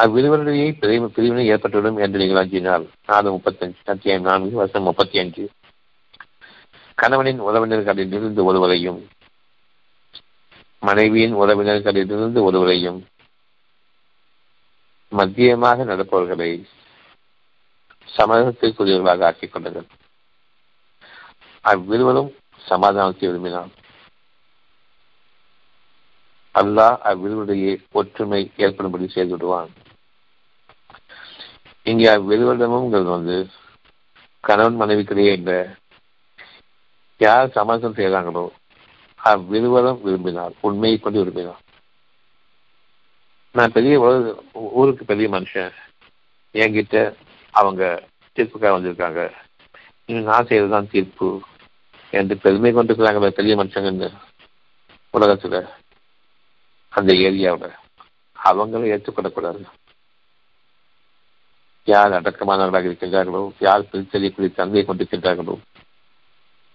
[0.00, 5.44] அவ்விருவருடைய பிரிவு பிரிவினை ஏற்பட்டுவிடும் என்று நீங்கள் அஞ்சினால் நாலு முப்பத்தஞ்சு அத்தியாயம் நான்கு வருஷம் முப்பத்தி அஞ்சு
[6.98, 9.00] கணவனின் உறவினர்களிலிருந்து ஒருவரையும்
[10.82, 12.98] மனைவியின் உறவினர்களிலிருந்து ஒருவரையும்
[15.12, 16.50] மத்தியமாக நடப்பவர்களை
[18.08, 19.88] சமூகத்திற்குரியவர்களாக ஆக்கிக் கொண்டனர்.
[21.64, 22.30] அவ்விருவரும்
[22.64, 23.72] சமாதானத்தை விரும்பினார்.
[26.54, 27.64] அல்லாஹ் அவ்விருவருடைய
[28.00, 29.72] ஒற்றுமை ஏற்படும்படி செய்து விடுவான்.
[31.86, 33.36] இங்கே அவ்விருவரிடமும் வந்து
[34.44, 35.52] கணவன் மனைவிக்கிடையே இந்த
[37.20, 38.46] யார் சமாதானம் செய்கிறாங்களோ
[39.20, 41.62] அவ்விருவரும் விரும்பினார் உண்மையை கொண்டு விரும்பினார்.
[43.56, 43.94] நான் பெரிய
[44.72, 45.74] ஊருக்கு பெரிய மனுஷன்.
[46.54, 46.96] என்கிட்ட
[47.50, 47.82] அவங்க
[48.36, 49.20] தீர்ப்புக்காக வந்திருக்காங்க.
[50.08, 51.28] இன்னும் நான் செய்யறதுதான் தீர்ப்பு
[52.12, 54.08] என்று பெருமை கொண்டிருக்கிறாங்களே பெரிய மனுஷங்கன்னு
[55.10, 55.58] உலகத்தில்
[56.92, 57.74] அந்த ஏரியாவில்.
[58.32, 59.62] அவங்களும் ஏற்றுக்கொள்ளக்கூடாது.
[61.84, 65.56] யார் அடக்கமானவர்களாக இருக்கின்றார்களோ யார் பிரித்தறியக்கூடிய தன்மையை கொண்டிருக்கின்றார்களோ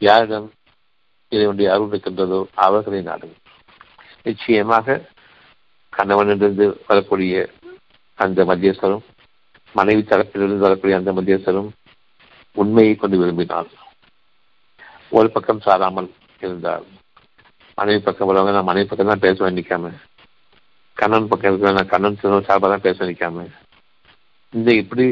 [0.02, 0.48] யாரிடம்
[1.32, 3.28] இதனுடைய அருள் இருக்கின்றதோ அவர்களை நாடு
[4.24, 4.88] நிச்சயமாக
[5.98, 7.50] கணவனிலிருந்து வரக்கூடிய
[8.20, 9.04] அந்த மத்தியஸ்தரும்
[9.76, 11.70] மனைவி தரப்பிலிருந்து வரக்கூடிய அந்த மத்தியஸ்தரும்
[12.56, 13.70] உண்மையை கொண்டு விரும்பினார்.
[15.18, 16.10] ஒரு பக்கம் சாராமல்
[16.42, 16.86] இருந்தார்.
[17.80, 19.92] மனைவி பக்கம் வரவங்க நான் மனைவி பக்கம் தான் பேச வேண்டிக்காம
[20.98, 23.46] கண்ணன் பக்கம் இருக்கிற நான் கண்ணன் சார்பாக தான் பேச நிற்காம
[24.54, 25.06] இந்த இப்படி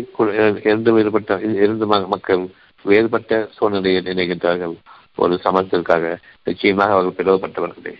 [0.63, 2.41] இரண்டு வேறுபட்ட இரண்டு மக்கள்
[2.85, 4.75] வேறுபட்ட சூழ்நிலையை நினைக்கின்றார்கள்.
[5.23, 6.11] ஒரு சமத்திற்காக
[6.43, 7.93] நிச்சயமாக அவர்கள் பிளவுபட்டவர்களே.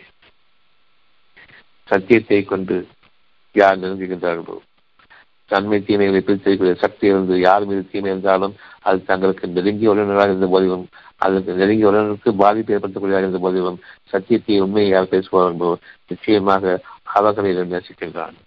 [1.89, 2.78] சத்தியத்தை கொண்டு
[3.56, 4.58] யார் நெருங்குகின்றார்களோ.
[5.52, 8.54] தன்மை தீமைகளை பிரித்திருக்கிற சக்தி இருந்து யார் மீது தீமை இருந்தாலும்
[8.88, 10.84] அது தங்களுக்கு நெருங்கிய உறவினராக இருந்த போதிலும்
[11.25, 15.71] அதற்கு நெருங்கிய உறவினருக்கு பாதிப்பு ஏற்படுத்தக்கூடியதாக இருந்த போதிலும் சத்தியத்தை உண்மையை யார் பேசுவார்களோ
[16.08, 16.75] நிச்சயமாக
[17.17, 18.38] அவர்களை நேசிக்கின்றான்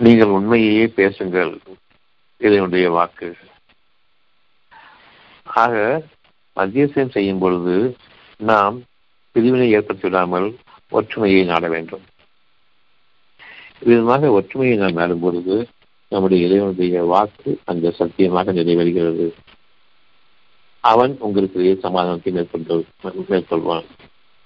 [0.00, 1.52] நீங்கள் உண்மையையே பேசுங்கள்.
[2.40, 3.28] இதனுடைய வாக்கு.
[5.46, 5.74] ஆக
[6.56, 7.76] மத்தியசம் செய்யும் பொழுது
[8.36, 8.82] நாம்
[9.32, 10.56] பிரிவினை ஏற்படுத்திவிடாமல்
[10.90, 12.02] ஒற்றுமையை நாட வேண்டும்.
[13.78, 15.68] விதமாக ஒற்றுமையை நாம் நாடும் பொழுது
[16.08, 19.32] நம்முடைய இறைவனுடைய வாக்கு அந்த சத்தியமாக நிறைவேறுகிறது.
[20.80, 22.84] அவன் உங்களுக்கு சமாதானத்தை மேற்கொண்டு
[23.30, 23.84] மேற்கொள்வான்.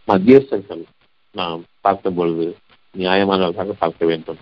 [0.08, 0.84] மத்தியஸ்தர்கள்
[1.32, 2.56] நாம் பார்க்கும் பொழுது
[2.98, 4.38] நியாயமானவர்களாக பார்க்க வேண்டும்.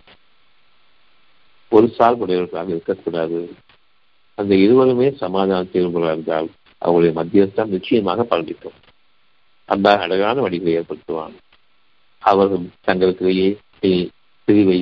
[1.69, 3.55] ஒரு சார்புடையவர்களாக இருக்கக்கூடாது.
[4.35, 8.85] அந்த இருவருமே சமாதானத்தை இருந்தால் அவர்களுடைய மத்தியஸ்தான் நிச்சயமாக பலனிக்கும்
[9.73, 11.37] அந்த அழகான வழிகளை ஏற்படுத்துவான்
[12.23, 13.49] அவர்கள் தங்களுக்கிடையே
[14.49, 14.79] பிரிவை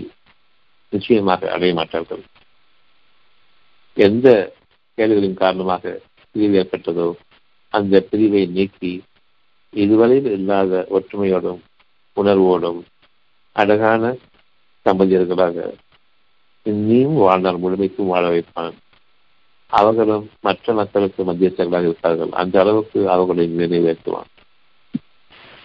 [0.93, 2.23] நிச்சயமாக அடைய மாட்டார்கள்.
[3.97, 4.29] எந்த
[4.99, 6.01] கேள்விகளின் காரணமாக
[6.33, 7.09] பிரிவு ஏற்பட்டதோ
[7.75, 8.93] அந்த பிரிவை நீக்கி
[9.75, 11.63] இதுவரையில் இல்லாத ஒற்றுமையோடும்
[12.17, 12.81] உணர்வோடும்
[13.57, 14.13] அழகான
[14.87, 15.57] தம்பதியர்களாக
[16.63, 18.77] இன்னும் வாழ்நாள் முழுமைக்கும் வாழ வைப்பான்.
[19.73, 22.33] அவர்களும் மற்ற மக்களுக்கு மத்தியஸ்தர்களாக இருப்பார்கள்.
[22.43, 24.31] அந்த அளவுக்கு அவர்களை நிறைவேற்றுவான்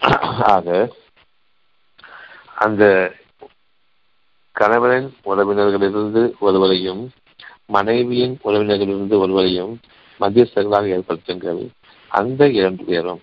[0.02, 0.96] ஆக
[2.54, 2.84] அந்த
[4.56, 7.12] கணவனின் உறவினர்களிலிருந்து ஒருவரையும்
[7.66, 9.80] மனைவியின் உறவினர்களிலிருந்து ஒருவரையும்
[10.20, 11.70] மத்தியஸ்தர்களாக ஏற்படுத்துங்கள்.
[12.08, 13.22] அந்த இரண்டு பேரும்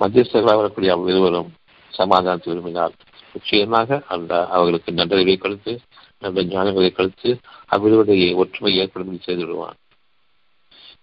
[0.00, 1.52] மத்தியஸ்தர்களாக வரக்கூடிய இருவரும்
[1.90, 2.92] சமாதானத்தை விரும்பினார்
[3.32, 5.80] நிச்சயமாக அந்த அவர்களுக்கு நன்றறிவை கொடுத்து
[6.18, 7.38] நல்ல ஞானங்களை கொடுத்து
[7.70, 9.76] அவ்விருவருடைய ஒற்றுமை ஏற்படும் செய்து விடுவான்.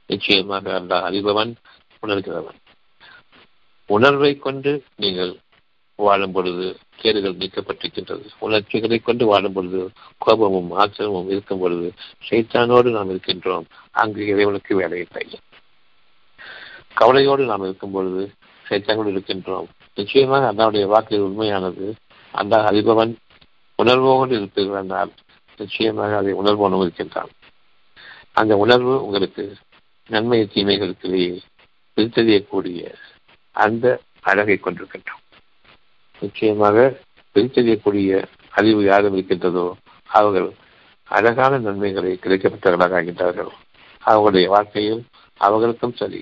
[0.06, 1.54] நிச்சயமாக அந்த அறிபவன்
[2.02, 2.60] உணர்கிறவன்.
[3.88, 5.38] உணர்வை கொண்டு நீங்கள்
[5.96, 8.28] வாழும் பொழுது கேடுகள் நீக்கப்பட்டிருக்கின்றது.
[8.40, 11.94] உணர்ச்சிகளை கொண்டு வாழும் பொழுது கோபமும் ஆச்சரியமும் இருக்கும் பொழுது
[12.30, 13.66] சைத்தானோடு நாம் இருக்கின்றோம்.
[13.92, 15.40] அங்கு இறைவனுக்கு வேலையில்லை.
[16.94, 18.32] கவலையோடு நாம் இருக்கும் பொழுது
[18.70, 19.66] சைத்தானோடு இருக்கின்றோம்.
[19.96, 21.94] நிச்சயமாக அண்ணாவுடைய வாக்கு உண்மையானது.
[22.32, 23.16] அந்த அறிபவன்
[23.76, 25.10] உணர்வோடு இருப்பீர்கள்
[25.58, 27.30] நிச்சயமாக அதை உணர்வோனும் இருக்கின்றான்.
[28.34, 29.56] அந்த உணர்வு உங்களுக்கு
[30.08, 31.40] நன்மை தீமைகளுக்கு
[31.96, 32.94] பிரித்தறியக்கூடிய
[33.56, 33.86] அந்த
[34.22, 35.24] அழகை கொண்டிருக்கின்றோம்.
[36.22, 36.78] நிச்சயமாக
[37.36, 38.10] பிரித்தறியக்கூடிய
[38.50, 39.66] அறிவு யாரும் இருக்கின்றதோ
[40.10, 40.50] அவர்கள்
[41.10, 43.52] அழகான நன்மைகளை கிடைக்கப்பட்டவர்களாக ஆகின்றார்கள்.
[44.04, 45.02] அவர்களுடைய வாழ்க்கையில்
[45.40, 46.22] அவர்களுக்கும் சரி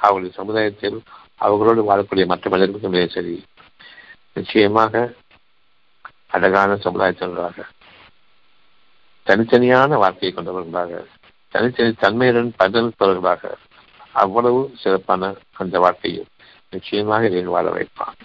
[0.00, 0.98] அவர்களுடைய சமுதாயத்தில்
[1.36, 3.34] அவர்களோடு வாழக்கூடிய மற்ற மனிதர்களுக்கும் சரி
[4.32, 4.94] நிச்சயமாக
[6.26, 7.64] அழகான சமுதாயத்தினராக
[9.26, 11.00] தனித்தனியான வாழ்க்கையை கொண்டவர்களாக
[11.54, 13.52] தனித்தனி தன்மையுடன் பதிலளிப்பவர்களாக
[14.12, 16.28] அவ்வளவு சிறப்பான அந்த வாழ்க்கையில்
[16.70, 18.16] நிச்சயமாக இதை வாழ வைப்பான்.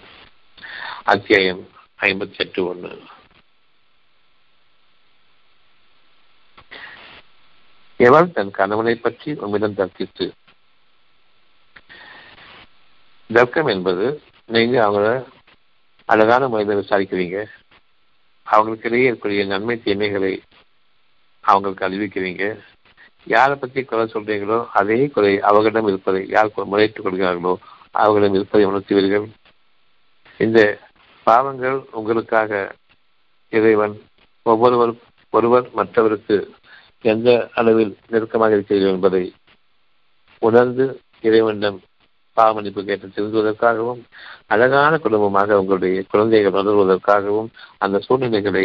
[1.04, 1.68] அத்தியாயம்
[2.00, 2.90] ஐம்பத்தி எட்டு ஒன்று
[7.96, 10.26] எவள் தன் கணவனை பற்றி உம்மிடம் தர்க்கித்து?
[13.32, 15.08] தர்க்கம் என்பது நீங்க அவங்கள
[16.04, 17.46] அழகான முறையில் விசாரிக்கிறீங்க.
[18.42, 20.42] அவங்களுக்கு இடையே இருக்கக்கூடிய நன்மை தீமைகளை
[21.40, 22.60] அவங்களுக்கு அறிவிக்கிறீங்க.
[23.24, 27.58] யாரை பற்றி குறை சொல்றீங்களோ அதே குறை அவர்களிடம் இருப்பதை யார் முறையிட்டுக் கொள்கிறார்களோ
[27.96, 29.26] அவர்களிடம் இருப்பதை உணர்த்துவீர்கள்
[30.40, 30.60] இந்த
[31.26, 32.50] பாவங்கள் உங்களுக்காக
[33.52, 33.94] இறைவன்
[34.46, 34.92] ஒவ்வொருவர்
[35.32, 36.36] ஒருவர் மற்றவருக்கு
[37.04, 39.24] எந்த அளவில் நெருக்கமாக இருக்கிறீர்கள் என்பதை
[40.42, 40.84] உணர்ந்து
[41.20, 41.78] இறைவனிடம்
[42.36, 44.00] பாவமன்னிப்பு கேட்டு திருந்துவதற்காகவும்
[44.46, 48.64] அழகான குடும்பமாக உங்களுடைய குழந்தைகள் வளர்வதற்காகவும் அந்த சூழ்நிலைகளை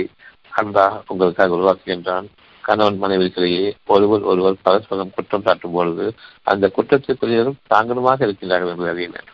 [0.53, 2.27] அன்பா உங்களுக்காக உருவாக்குகின்றான்.
[2.61, 9.29] கணவன் மனைவிக்கிடையே ஒருவர் ஒருவர் பரஸ்பரம் குற்றம் சாட்டும் பொழுது அந்த குற்றத்திற்குரியவரும் தாங்களுமாக இருக்கின்றார்கள் என்று அறியினர்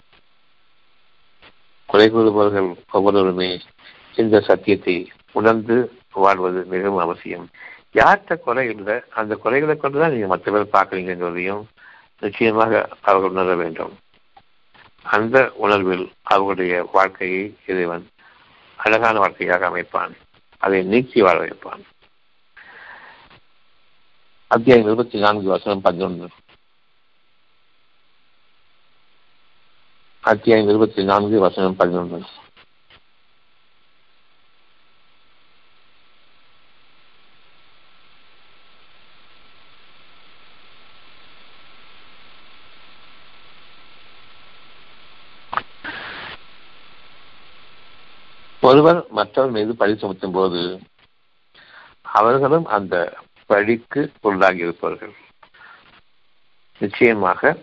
[1.89, 3.59] குறை கூறுபவர்கள் ஒவ்வொருவருமே
[4.15, 4.95] இந்த சத்தியத்தை
[5.31, 5.75] உணர்ந்து
[6.13, 7.47] வாழ்வது மிகவும் அவசியம்.
[7.93, 11.63] யார்கிட்ட குறை இல்லை அந்த குறைகளை கொண்டுதான் நீங்க மற்ற பேர் பார்க்குறீங்கிறதையும்
[12.19, 13.93] நிச்சயமாக அவர்கள் உணர வேண்டும்.
[15.01, 18.05] அந்த உணர்வில் அவர்களுடைய வாழ்க்கையை இறைவன்
[18.79, 20.13] அழகான வாழ்க்கையாக அமைப்பான்.
[20.57, 21.83] அதை நீக்கி வாழ வைப்பான்.
[24.49, 26.29] அத்தியாயம் இருபத்தி நான்கு வசனம் பதினொன்று.
[30.19, 32.21] அத்தியாயம் இருபத்தி நான்கு வசனம் பதினொன்று.
[48.61, 50.81] ஒருவர் மற்றவர் மீது பழி சுமத்தும் போது
[52.01, 53.17] அவர்களும் அந்த
[53.47, 55.13] பழிக்கு உள்ளாகி இருப்பார்கள்
[56.79, 57.57] நிச்சயமாக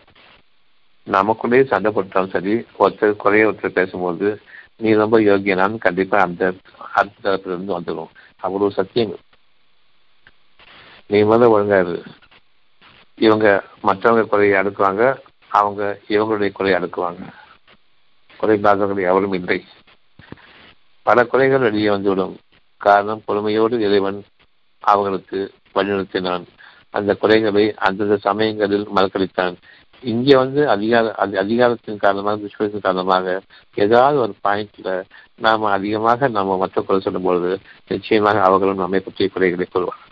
[1.07, 4.43] நமக்குள்ளேயே சண்டை போட்டாலும் சரி ஒருத்தர் குறைய ஒருத்தர் பேசும்போது
[4.77, 6.55] நீ ரொம்ப யோகியனான்னு கண்டிப்பா அந்த
[6.93, 8.09] அடுத்த தரப்பிலிருந்து வந்துடும்.
[8.37, 9.17] அவ்வளவு சத்தியம்
[11.07, 12.05] நீ முதல்ல ஒழுங்காரு
[13.15, 15.19] இவங்க மற்றவங்க குறையை அடுக்குவாங்க
[15.49, 17.25] அவங்க இவங்களுடைய குறையை அடுக்குவாங்க.
[18.41, 19.65] குறைபாதங்கள் எவரும் இல்லை.
[21.03, 22.39] பல குறைகள் வெளியே வந்துவிடும்.
[22.77, 24.25] காரணம் பொறுமையோடு இறைவன்
[24.81, 26.45] அவர்களுக்கு வழிநடத்தினான்
[26.95, 29.57] அந்த குறைகளை அந்தந்த சமயங்களில் மறக்களித்தான்
[30.03, 31.05] இங்கே வந்து அதிகார
[31.43, 33.27] அதிகாரத்தின் காரணமாக விஸ்வத்தின் காரணமாக
[33.77, 34.91] ஏதாவது ஒரு பாயிண்ட்ல
[35.35, 37.53] நாம அதிகமாக நாம மற்ற குறை சொல்லும் பொழுது
[37.89, 40.11] நிச்சயமாக அவர்களும் நம்மை பற்றிய குறைகளை கூறுவார்கள்.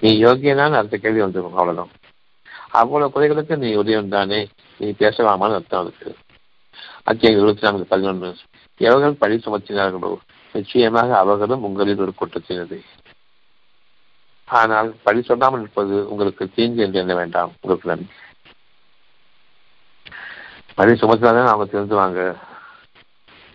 [0.00, 1.92] நீ யோகியனான அடுத்த கேள்வி வந்துடும் அவ்வளவுதான்.
[2.80, 4.40] அவ்வளவு குறைகளுக்கு நீ உதயம் தானே
[4.80, 6.10] நீ பேசலாமான்னு அர்த்தம் அதுக்கு
[7.04, 8.30] அத்தியாயம் இருபத்தி நான்கு பதினொன்று.
[8.80, 10.12] எவர்கள் பழி சுமத்தினார்களோ
[10.54, 12.78] நிச்சயமாக அவர்களும் உங்களில் ஒரு கூட்டத்தினது
[14.44, 17.52] ஆனால் பழி சொல்லாமல் இருப்பது உங்களுக்கு தீங்கு என்று எண்ண வேண்டாம்.
[17.60, 18.06] உங்களுக்கு நன்றி.
[20.74, 22.36] பழி சுமத்தினாதான் அவங்க தெரிஞ்சுவாங்க.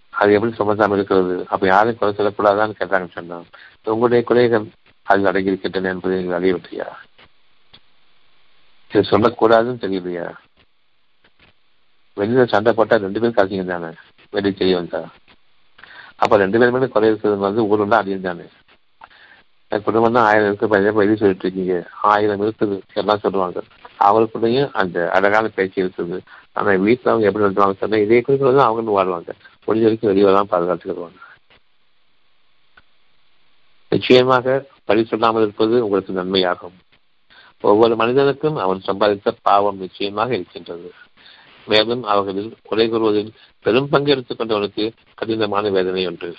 [0.09, 1.45] அது எப்படி சுமத்தாமல் இருக்கிறது?
[1.49, 3.45] அப்ப யாரையும் குறை சொல்லக்கூடாதான்னு கேட்டாங்க சொன்னான்
[3.83, 4.65] உங்களுடைய குறைகள்
[5.03, 6.87] அதில் அடங்கியிருக்கின்றன என்பதை நீங்கள் அறியவில்லையா?
[8.91, 10.33] இது சொல்லக்கூடாதுன்னு தெரியலையா
[12.17, 13.93] வெளியில சண்டை போட்டால் ரெண்டு பேரும் கலைஞர் தானே
[14.29, 15.09] வெளியே தெரிய வந்தா.
[16.15, 18.43] அப்ப ரெண்டு பேருமே குறை இருக்கிறது வந்து ஊருந்தான் அறியும் தானே
[19.71, 21.75] என் குடும்பம் தான் ஆயிரம் இருக்கு பையன் வெளியே சொல்லிட்டு இருக்கீங்க.
[22.11, 23.59] ஆயிரம் இருக்குது எல்லாம் சொல்லுவாங்க.
[24.05, 26.17] அவங்களுக்குள்ளேயும் அந்த அழகான பேச்சு இருக்குது.
[26.57, 29.31] ஆனா வீட்டுல அவங்க எப்படி நடத்துவாங்க சொன்னா இதே குறிப்பில் தான் அவங்களும் வாழ்வாங்க.
[29.65, 31.19] முடிஞ்ச வரைக்கும் வெளியே தான் பாதுகாத்துக்கிடுவாங்க
[33.91, 34.47] நிச்சயமாக
[34.87, 36.75] பழி சொல்லாமல் இருப்பது உங்களுக்கு நன்மையாகும்.
[37.69, 40.89] ஒவ்வொரு மனிதனுக்கும் அவன் சம்பாதித்த பாவம் நிச்சயமாக இருக்கின்றது.
[41.67, 43.31] மேலும் அவர்களில் குறை கூறுவதில்
[43.65, 44.85] பெரும் பங்கு எடுத்துக்கொண்டவனுக்கு
[45.19, 46.29] கடினமான வேதனை ஒன்று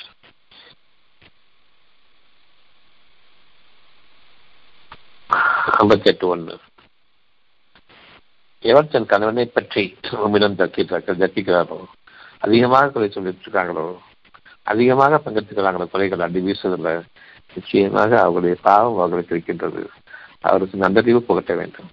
[5.79, 6.55] ஐம்பத்தெட்டு ஒன்று.
[8.64, 9.83] எவர் தன் கணவனை பற்றி
[10.25, 11.79] உம்மிடம் தக்கிட்டார்கள் தக்கிக்கிறாரோ
[12.39, 13.85] அதிகமாக குறை சொல்லிட்டு இருக்காங்களோ
[14.73, 15.87] அதிகமாக பங்கெடுத்துக்கிறாங்களோ?
[15.93, 16.95] குறைகள் அடி வீசுவதில்லை
[17.55, 19.83] நிச்சயமாக அவருடைய பாவம் அவர்களுக்கு இருக்கின்றது.
[20.41, 21.89] அவருக்கு நன்றறிவு புகட்ட வேண்டும்.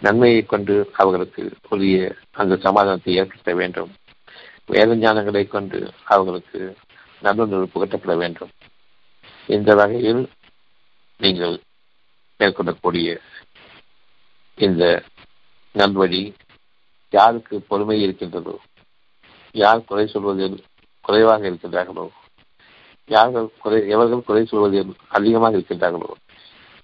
[0.00, 3.92] நன்மையை கொண்டு அவர்களுக்கு உரிய அந்த சமாதானத்தை ஏற்படுத்த வேண்டும்.
[4.66, 6.60] வேத ஞானங்களை கொண்டு அவர்களுக்கு
[7.22, 8.52] நல்லுணர்வு புகட்டப்பட வேண்டும்.
[9.46, 10.22] இந்த வகையில்
[11.20, 11.56] நீங்கள்
[12.40, 13.08] மேற்கொள்ளக்கூடிய
[14.58, 15.04] இந்த
[15.74, 16.34] நல்வழி
[17.10, 18.54] யாருக்கு பொறுமை இருக்கின்றதோ
[19.54, 20.64] யார் குறை சொல்வதில்
[21.00, 22.06] குறைவாக இருக்கின்றார்களோ
[23.10, 26.10] யார்கள் குறை எவர்கள் குறை சொல்வதில் அதிகமாக இருக்கின்றார்களோ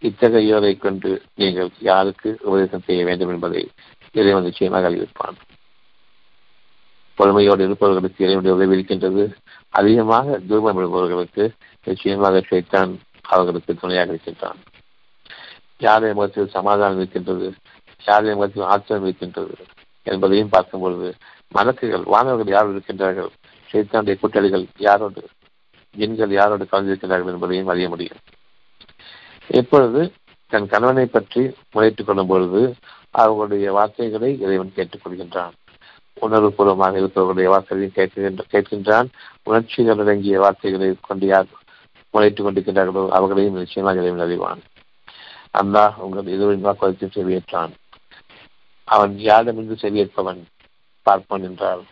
[0.02, 3.70] இத்தகையோரை கொண்டு நீங்கள் யாருக்கு உபதேசம் செய்ய வேண்டும் என்பதை
[4.12, 5.36] இறைவன் நிச்சயமாக அறிவிப்பான்.
[7.18, 9.24] பொறுமையோடு இருப்பவர்களுக்கு இறைவனுடைய உதவி இருக்கின்றது.
[9.70, 11.44] அதிகமாக தூரம் விடுபவர்களுக்கு
[11.84, 12.92] நிச்சயமாக சைத்தான்
[13.22, 14.60] அவர்களுக்கு துணையாக இருக்கின்றான்.
[15.82, 17.52] யாருடைய முகத்தில் சமாதானம் இருக்கின்றது?
[18.06, 19.54] யாருடைய முகத்தில் ஆச்சரியம் இருக்கின்றது?
[20.02, 21.14] என்பதையும் பார்க்கும் பொழுது
[21.54, 23.30] மலக்குகள் வானவர்கள் யார் இருக்கின்றார்கள்?
[23.72, 25.22] சைத்தானுடைய கூட்டாளிகள் யாரோடு?
[25.96, 28.16] எண்கள் யாரோடு கலந்திருக்கிறார்கள் என்பதையும் அறிய முடியும்.
[29.48, 30.12] இப்பொழுது
[30.48, 32.74] தன் கணவனை பற்றி முறையிட்டுக் கொள்ளும் பொழுது
[33.10, 35.52] அவர்களுடைய வார்த்தைகளை இறைவன் கேட்டுக்கொள்கின்றான்
[36.20, 39.06] உணர்வுபூர்வமாக இருப்பவர்களுடைய வார்த்தைகளையும் கேட்கின்ற கேட்கின்றான்.
[39.42, 41.46] உணர்ச்சிகள் அடங்கிய வார்த்தைகளை கொண்டு யார்
[42.12, 44.60] முறையிட்டுக் கொண்டிருக்கின்றார்களோ அவர்களையும் நிச்சயமாக இறைவன் அறிவான்.
[45.54, 47.72] அல்லாஹ் உங்கள் இருவரின் வாக்குவதத்தில் செவியேற்றான்.
[48.84, 50.40] அவன் யாரிடமிருந்து செவியேற்பவன்?
[51.06, 51.82] பார்ப்பான் என்றார்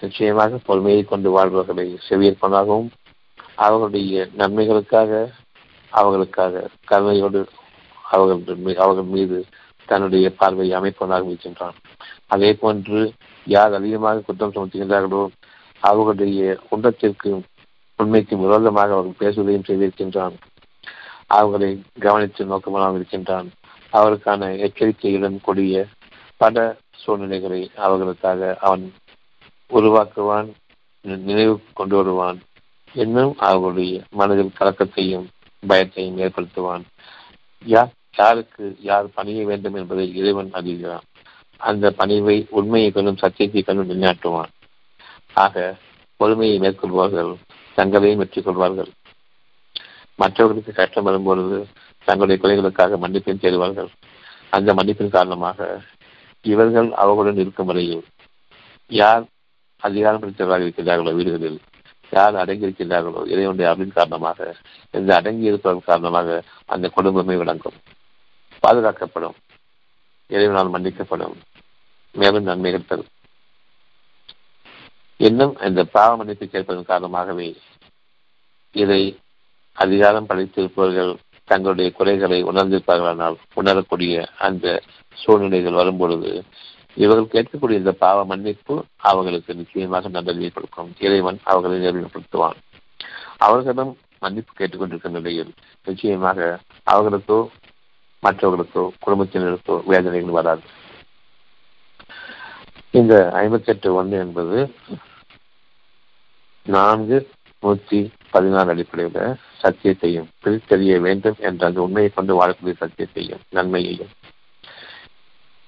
[0.00, 2.90] நிச்சயமாக பொறுமையை கொண்டு வாழ்பவர்களை செவியேற்பனாகவும்
[3.54, 5.10] அவர்களுடைய நன்மைகளுக்காக
[5.92, 7.40] அவர்களுக்காக கருணையோடு
[8.04, 9.38] அவர்கள் அவர்கள் மீது
[9.88, 11.76] தன்னுடைய பார்வையை அமைப்பதாக இருக்கின்றான்.
[12.26, 13.00] அதே போன்று
[13.46, 15.22] யார் அதிகமாக குற்றம் சுமத்துகின்றார்களோ
[15.82, 17.30] அவர்களுடைய குண்டத்திற்கு
[17.98, 20.36] உண்மைக்கு விரோதமாக அவர்கள் பேசுவதையும் செய்திருக்கின்றான்.
[21.30, 23.48] அவர்களை கவனித்து நோக்கமாக இருக்கின்றான்.
[23.92, 25.86] அவருக்கான எச்சரிக்கையுடன் கூடிய
[26.40, 26.64] பல
[27.02, 28.84] சூழ்நிலைகளை அவர்களுக்காக அவன்
[29.70, 30.48] உருவாக்குவான்
[31.26, 32.38] நினைவு கொண்டு வருவான்.
[32.94, 35.26] இன்னும் அவர்களுடைய மனதில் கலக்கத்தையும்
[35.62, 36.84] பயத்தையும் ஏற்படுத்துவான்.
[37.64, 41.06] யார் யாருக்கு யார் பணிய வேண்டும் என்பதை இறைவன் அறிகிறான்.
[41.60, 44.52] அந்த பணிவை உண்மையை கொண்டும் சத்தியத்தை கொண்டும் நிலைநாட்டுவான்.
[45.34, 45.56] ஆக
[46.20, 47.32] பொறுமையை மேற்கொள்வார்கள்
[47.78, 48.90] தங்களையும் வெற்றி கொள்வார்கள்
[50.22, 51.58] மற்றவர்களுக்கு கஷ்டம் வரும்பொழுது
[52.06, 53.90] தங்களுடைய குறைகளுக்காக மன்னிப்பின் தேடுவார்கள்.
[54.56, 55.58] அந்த மன்னிப்பின் காரணமாக
[56.44, 58.04] இவர்கள் அவர்களுடன் இருக்கும் வரையில்
[58.90, 59.24] யார்
[59.82, 61.58] அதிகாரம் பிடித்தவர்களாக இருக்கின்றார்களோ வீடுகளில்
[62.12, 64.38] யார் அடங்கியிருக்கின்றார்களோ இறைவனுடைய அருளின் காரணமாக
[64.94, 66.28] இந்த அடங்கி இருப்பதன் காரணமாக
[66.66, 67.78] அந்த குடும்பமே விளங்கும்.
[68.62, 69.36] பாதுகாக்கப்படும்.
[70.30, 71.36] இறைவனால் மன்னிக்கப்படும்.
[72.14, 73.10] மேலும் நன்மைகள் தரும்
[75.20, 77.48] இன்னும் இந்த பாவ மன்னிப்பு கேட்பதன் காரணமாகவே
[78.74, 79.02] இதை
[79.76, 81.12] அதிகாரம் படைத்திருப்பவர்கள்
[81.44, 84.66] தங்களுடைய குறைகளை உணர்ந்திருப்பார்களானால் உணரக்கூடிய அந்த
[85.16, 86.44] சூழ்நிலைகள் வரும்பொழுது
[86.94, 88.74] இவர்கள் கேட்கக்கூடிய இந்த பாவ மன்னிப்பு
[89.10, 90.90] அவர்களுக்கு நிச்சயமாக நல்லதை கொடுக்கும்.
[90.98, 92.58] இறைவன் அவர்களை நெருங்கப்படுத்துவான்
[93.36, 95.52] அவர்களிடம் மன்னிப்பு கேட்டுக்கொண்டிருக்கிற நிலையில்
[95.84, 97.38] நிச்சயமாக அவர்களுக்கோ
[98.22, 100.64] மற்றவர்களுக்கோ குடும்பத்தினருக்கோ வேதனைகள் வராது.
[102.98, 104.58] இந்த ஐம்பத்தி எட்டு ஒன்று என்பது
[106.66, 107.18] நான்கு
[107.60, 108.00] நூற்றி
[108.30, 114.12] பதினாறு அடிப்படையில் சத்தியத்தையும் பிரித்தறிய வேண்டும் என்ற அந்த உண்மையை கொண்டு வாழக்கூடிய சத்தியத்தையும் நன்மையையும்.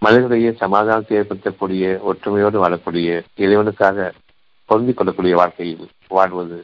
[0.02, 4.12] மனிதர்களிடையே சமாதானத்தை ஏற்படுத்தக்கூடிய ஒற்றுமையோடு வாழக்கூடிய இறைவனுக்காக
[4.68, 6.58] பொருந்திக் கொள்ளக்கூடிய வாழ்க்கையில் வாழ்வது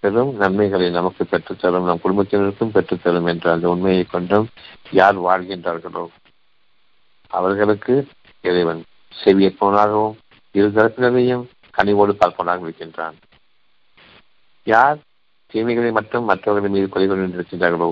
[0.00, 4.48] பெரும் நன்மைகளை நமக்கு பெற்றுத்தரும் நம் குடும்பத்தினருக்கும் பெற்றுத்தரும் என்ற அந்த உண்மையை கொண்டும்
[4.90, 6.04] யார் வாழ்கின்றார்களோ
[7.30, 7.94] அவர்களுக்கு
[8.42, 8.82] இறைவன்
[9.24, 10.16] செவியற்பவனாகவும்
[10.52, 11.44] இரு தரப்பினரையும்
[11.76, 13.16] கனிவோடு பார்ப்பவனாக இருக்கின்றான்.
[14.66, 14.98] யார்
[15.52, 17.88] தீமைகளை மட்டும் மற்றவர்கள் மீது கொலை கொண்டிருக்கின்றார்களோ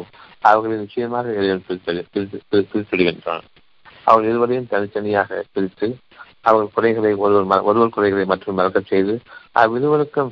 [0.48, 1.32] அவர்களை நிச்சயமாக
[2.50, 3.44] பிரித்துவிடுகின்றான்.
[4.06, 5.88] அவர்கள் இருவரையும் தனித்தனியாக பிரித்து
[6.48, 9.14] அவர்கள் குறைகளை ஒருவர் ஒருவர் குறைகளை மற்றும் மறக்கச் செய்து
[9.62, 10.30] அவ்விருவருக்கும்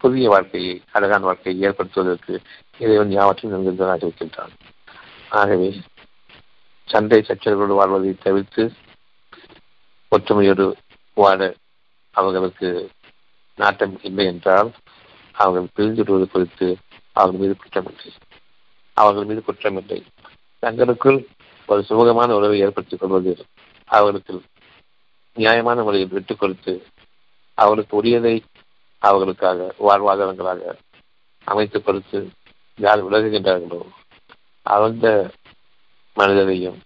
[0.00, 2.34] புதிய வாழ்க்கையை அழகான வாழ்க்கையை ஏற்படுத்துவதற்கு
[2.82, 4.52] இறைவன் யாவற்றையும் நன்கின்றதாக இருக்கின்றான்.
[5.40, 5.70] ஆகவே
[6.88, 8.62] சண்டை சச்சரவோடு வாழ்வதை தவிர்த்து
[10.12, 10.66] ஒற்றுமையோடு
[11.16, 11.40] வாழ
[12.14, 12.68] அவர்களுக்கு
[13.58, 14.70] நாட்டம் இல்லை என்றால்
[15.40, 16.66] அவர்கள் பிரிந்துடுவது குறித்து
[17.16, 18.10] அவர்கள் மீது குற்றமில்லை.
[18.96, 19.98] அவர்கள் மீது குற்றமில்லை.
[20.62, 21.18] தங்களுக்குள்
[21.66, 23.32] ஒரு சுமூகமான உறவை ஏற்படுத்திக் கொள்வது
[23.90, 24.34] அவர்களுக்கு
[25.36, 26.72] நியாயமான முறையில் விட்டுக் கொடுத்து
[27.58, 28.34] அவர்களுக்கு உரியதை
[29.02, 30.74] அவர்களுக்காக வாழ்வாதாரங்களாக
[31.46, 32.18] அமைத்துக் கொடுத்து
[32.78, 33.80] யார் விலகுகின்றார்களோ
[34.62, 35.06] அந்த
[36.16, 36.78] மனிதரையும்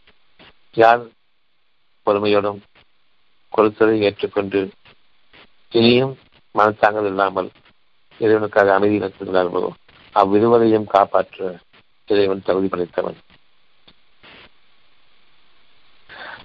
[0.74, 1.02] யார்
[2.06, 2.60] பொறுமையோடும்
[3.52, 4.60] கொடுத்ததை ஏற்றுக்கொண்டு
[5.72, 6.14] இனியும்
[6.54, 7.50] மனத்தாங்கல் இல்லாமல்
[8.20, 9.70] இறைவனுக்காக அமைதி நடத்துகிறார்களோ
[10.14, 11.38] அவ்விருவரையும் காப்பாற்ற
[12.08, 13.18] இறைவன் தகுதி படைத்தவன்.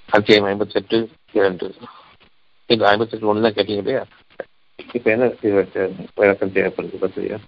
[0.10, 0.98] அத்தியாயம் ஐம்பத்தி எட்டு
[1.34, 1.68] இரண்டு.
[2.70, 4.04] இந்த ஐம்பத்தி எட்டு ஒன்று தான் கேட்டீங்க இல்லையா?
[4.80, 5.26] இப்ப என்ன
[6.18, 7.40] விளக்கம் தேவைப்படுது பத்திரியா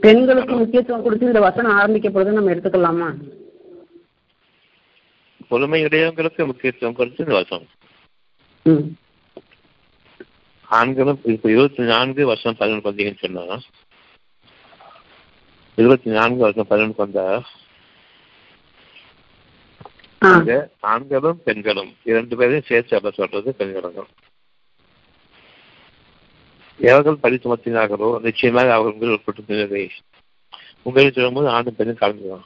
[0.00, 3.08] பெண்களுக்கு முக்கியத்துவம் கொடுத்து இந்த வசனம் ஆரம்பிக்கப்படுது நம்ம எடுத்துக்கலாமா?
[5.50, 7.66] பொறுமையுடையவங்களுக்கு முக்கியத்துவம் கொடுத்து இந்த வருஷம்
[8.66, 8.86] ம்.
[10.68, 13.58] ஆண்களும் இப்ப இருபத்தி நான்கு வருஷம் பதினொன்று பார்த்தீங்கன்னு சொன்னா
[15.76, 17.42] இருபத்தி நான்கு வருஷம் பதினொன்று
[20.18, 24.08] அங்க ஆண்களும் பெண்களும் இரண்டு பேரையும் சேர்த்து அப்ப சொல்றது பெண்களும்
[26.78, 29.90] எவர்கள் பழி சுமத்தினார்களோ நிச்சயமாக அவர்கள் உட்பட்டு
[30.82, 32.44] உங்களை சொல்லும்போது ஆணும் பெண்ணும் கலந்துதான்.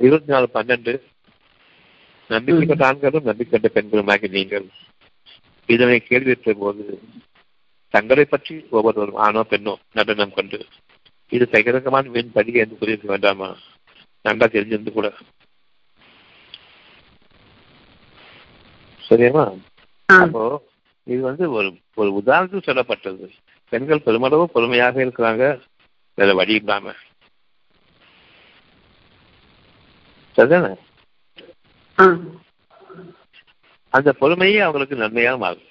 [0.00, 1.00] இருபத்தி நாலு பன்னெண்டு.
[2.28, 4.66] நம்பிக்கைப்பட்ட ஆண்களும் நம்பிக்கைப்பட்ட பெண்களுமாகி நீங்கள்.
[5.66, 6.84] இதனை கேள்வியுற்ற போது
[7.94, 10.58] தங்களை பற்றி ஒவ்வொருவரும் ஆணோ பெண்ணோ நடனம் கொண்டு
[11.32, 13.48] இது பகிரங்கமான வீண் படி என்று புரியிருக்க வேண்டாமா
[14.24, 15.08] நன்றா தெரிஞ்சிருந்து கூட.
[19.08, 19.44] சரியாமா
[20.08, 20.42] அப்போ
[21.06, 23.26] இது வந்து ஒரு ஒரு உதாரணத்துக்கு சொல்லப்பட்டது.
[23.72, 25.44] பெண்கள் பெருமளவு பொறுமையாக இருக்கிறாங்க
[26.18, 26.94] வேற வழி இல்லாம.
[30.36, 30.72] சரிதானே?
[33.96, 35.68] அந்த பொறுமையே அவங்களுக்கு நன்மையாக மாறும்.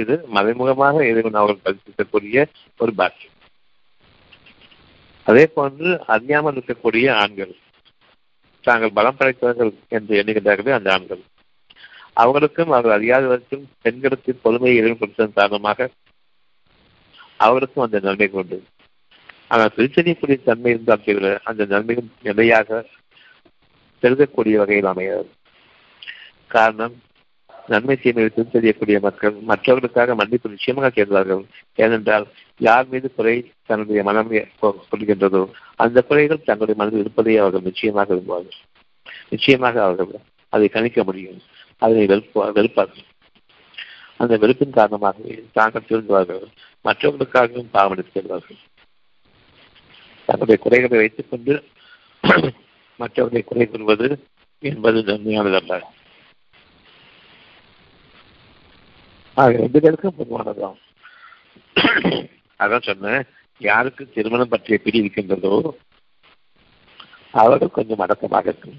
[0.00, 2.44] இது மறைமுகமாக இறைவன் அவர்கள் கற்பிக்கக்கூடிய
[2.82, 3.36] ஒரு பாக்கியம்.
[5.26, 7.52] அதே போன்று அறியாமல் இருக்கக்கூடிய ஆண்கள்
[8.64, 11.22] தாங்கள் பலம் படைத்தவர்கள் என்று எண்ணுகின்றார்களே அந்த ஆண்கள்.
[12.20, 15.88] அவர்களுக்கும் அவர்கள் அறியாதவருக்கும் பெண்களுக்கு பொறுமையை இறைவன் கொடுத்ததன் காரணமாக
[17.44, 18.56] அவர்களுக்கும் அந்த நன்மை கொண்டு
[19.52, 22.80] ஆனால் பிரிச்சறியக்கூடிய தன்மை இருந்தால் தவிர அந்த நன்மையும் நிலையாக
[24.02, 25.30] செலுத்தக்கூடிய வகையில் அமையாது.
[26.54, 26.96] காரணம்
[27.66, 31.44] நன்மை தீமையை பிரித்தறியக்கூடிய மக்கள் மற்றவர்களுக்காக மன்னிப்பு நிச்சயமாக கேட்பார்கள்
[31.74, 32.26] ஏனென்றால்
[32.58, 34.32] யார் மீது குறை தன்னுடைய மனம்
[34.62, 38.58] கொள்கின்றதோ அந்த குறைகள் தங்களுடைய மனதில் இருப்பதை அவர்கள் நிச்சயமாக விரும்புவார்கள்.
[39.28, 41.40] நிச்சயமாக அவர்கள் அதை கணிக்க முடியும்.
[41.78, 43.06] அதனை வெறுப்பா வெறுப்பார்கள்.
[44.16, 46.46] அந்த வெறுப்பின் காரணமாகவே தாங்கள் திருந்துவார்கள்.
[46.84, 48.60] மற்றவர்களுக்காகவும் பாவனைத்து செல்வார்கள்
[50.26, 51.54] தங்களுடைய குறைகளை வைத்துக் கொண்டு
[52.96, 54.24] மற்றவர்களை குறை கொள்வது
[54.58, 55.80] என்பது நன்மையானதல்ல.
[59.40, 60.78] ஆக ரெண்டு பேருக்கும் பொதுவானதான்
[62.60, 63.22] அதான் சொன்னேன்.
[63.60, 65.54] யாருக்கு திருமணம் பற்றிய பிடி இருக்கின்றதோ
[67.42, 68.78] அவர்கள் கொஞ்சம் அடக்கமாக இருக்கும்.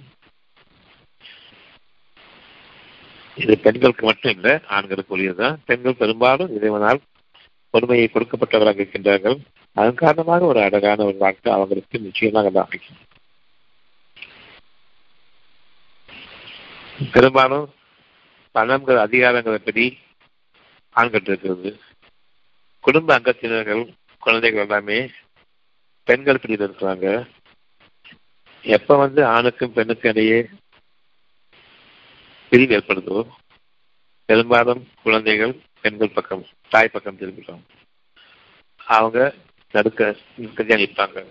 [3.37, 6.99] இது பெண்களுக்கு மட்டும் இல்லை ஆண்களுக்கு உரியதுதான் பெண்கள் பெரும்பாலும் இறைவனால்
[7.73, 9.37] பொறுமையை கொடுக்கப்பட்டவராக இருக்கின்றார்கள்.
[9.79, 12.99] அதன் காரணமாக ஒரு அழகான ஒரு வாழ்க்கை அவங்களுக்கு நிச்சயமாக அமைக்கும்
[17.13, 17.67] பெரும்பாலும்
[18.55, 19.85] பணங்கள் அதிகாரங்களை படி
[20.91, 21.79] ஆண்கள்
[22.79, 25.11] குடும்ப அங்கத்தினர்கள் குழந்தைகள் எல்லாமே
[26.03, 27.29] பெண்கள் பிரிவில் இருக்கிறாங்க.
[28.61, 30.49] எப்ப வந்து ஆணுக்கும் பெண்ணுக்கும் இடையே
[32.49, 33.27] பிரிவு ஏற்படுதோ
[34.25, 37.61] பெரும்பாலும் குழந்தைகள் பெண்கள் பக்கம் தாய் பக்கம் திரும்பிடும்
[38.85, 39.33] அவங்க
[39.71, 41.25] நடுக்க நிற்கதியா நிற்பாங்க.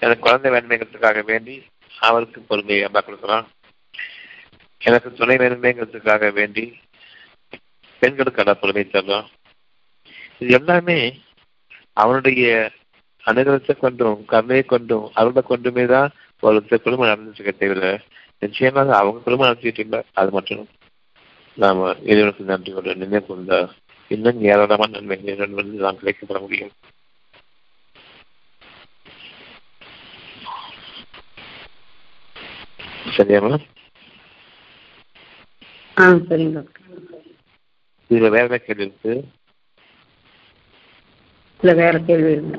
[0.00, 1.66] எனக்கு குழந்தை வேணுமேங்கிறதுக்காக வேண்டி
[1.98, 3.46] அவருக்கு பொறுமையை அம்மா கொடுக்குறான்.
[4.78, 6.78] எனக்கு துணை வேணுமேங்கிறதுக்காக வேண்டி
[8.02, 8.84] பெண்களுக்கு அட பொறுமை
[10.40, 10.98] இது எல்லாமே
[11.96, 12.44] அவனுடைய
[13.24, 16.10] அனுகிரகத்தை கொண்டும் கருணையை கொண்டும் அருளை கொண்டுமே தான்
[16.42, 17.92] ஒருத்தர் குடும்பம் நடந்துச்சுக்க தேவையில்லை
[18.42, 20.64] நிச்சயமாக அவங்க குடும்பம் நடத்திட்டு இல்லை அது மட்டும்
[21.56, 23.58] நாம இறைவனுக்கு நன்றி கொண்டு நினைவு கொண்டா
[24.10, 25.16] இன்னும் ஏராளமான நன்மை
[25.54, 26.72] வந்து நாம் கிடைக்கப்பட முடியும்.
[33.16, 33.52] சரியாமா
[35.96, 36.87] ஆ சரிங்க டாக்டர்.
[38.10, 39.12] இதுல வேற என்ன கேள்வி இருக்கு?
[41.60, 42.58] இல்லை வேற கேள்வி இல்லை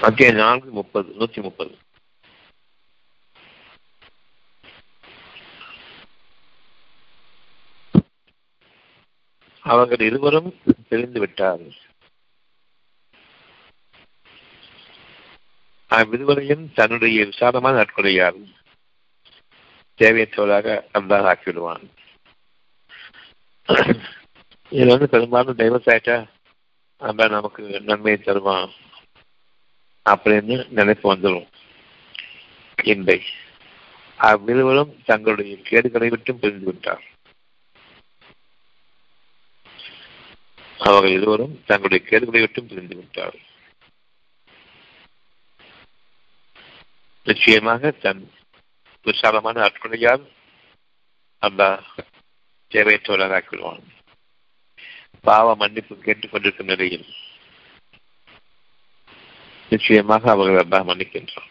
[0.00, 1.72] மத்திய நான்கு முப்பது நூத்தி முப்பது.
[9.64, 10.50] அவர்கள் இருவரும்
[10.88, 11.76] தெரிந்து விட்டார்கள்
[15.90, 18.40] அவ்விருவரையும் தன்னுடைய விசாலமான நட்கொடையால்
[19.98, 20.66] தேவையற்றவராக
[20.98, 21.84] அல்லாஹ் ஆக்கிவிடுவான்
[24.72, 26.16] இது வந்து பெரும்பாலும் டைவர்ஸ் ஆயிட்டா
[27.36, 28.72] நமக்கு நன்மையை தருவான்
[30.06, 31.48] அப்படின்னு நினைப்பு வந்துடும்
[32.92, 33.18] இன்பை.
[34.18, 37.04] அவ்விருவரும் தங்களுடைய கேடுகளை விட்டும் பிரிந்து விட்டார்.
[40.88, 43.38] அவர்கள் இருவரும் தங்களுடைய கேடுகளை விட்டும் பிரிந்து விட்டார்.
[47.26, 48.22] நிச்சயமாக தன்
[49.06, 50.24] விசாலமான ஆட்கொலையால்
[51.42, 51.84] அல்லாஹ்
[52.70, 53.80] தேவையற்றவராக
[55.20, 57.06] பாவ மன்னிப்பு கேட்டுக் கொண்டிருக்கும் நிலையில்
[59.70, 61.48] நிச்சயமாக அவர்கள் அல்லாஹ் மன்னிக்கின்றான்.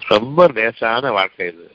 [0.00, 1.74] ரொம்ப லேசான வாழ்க்கை இது.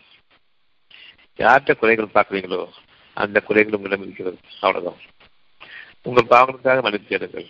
[1.38, 2.69] யார்கிட்ட குறைகள் பார்க்குறீங்களோ
[3.13, 4.39] அந்த குறைகள் உங்களிடம் இருக்கிறது.
[4.61, 4.99] அவ்வளவுதான்.
[6.03, 7.49] உங்கள் பாவங்களுக்காக மன்னித்து எடுங்கள்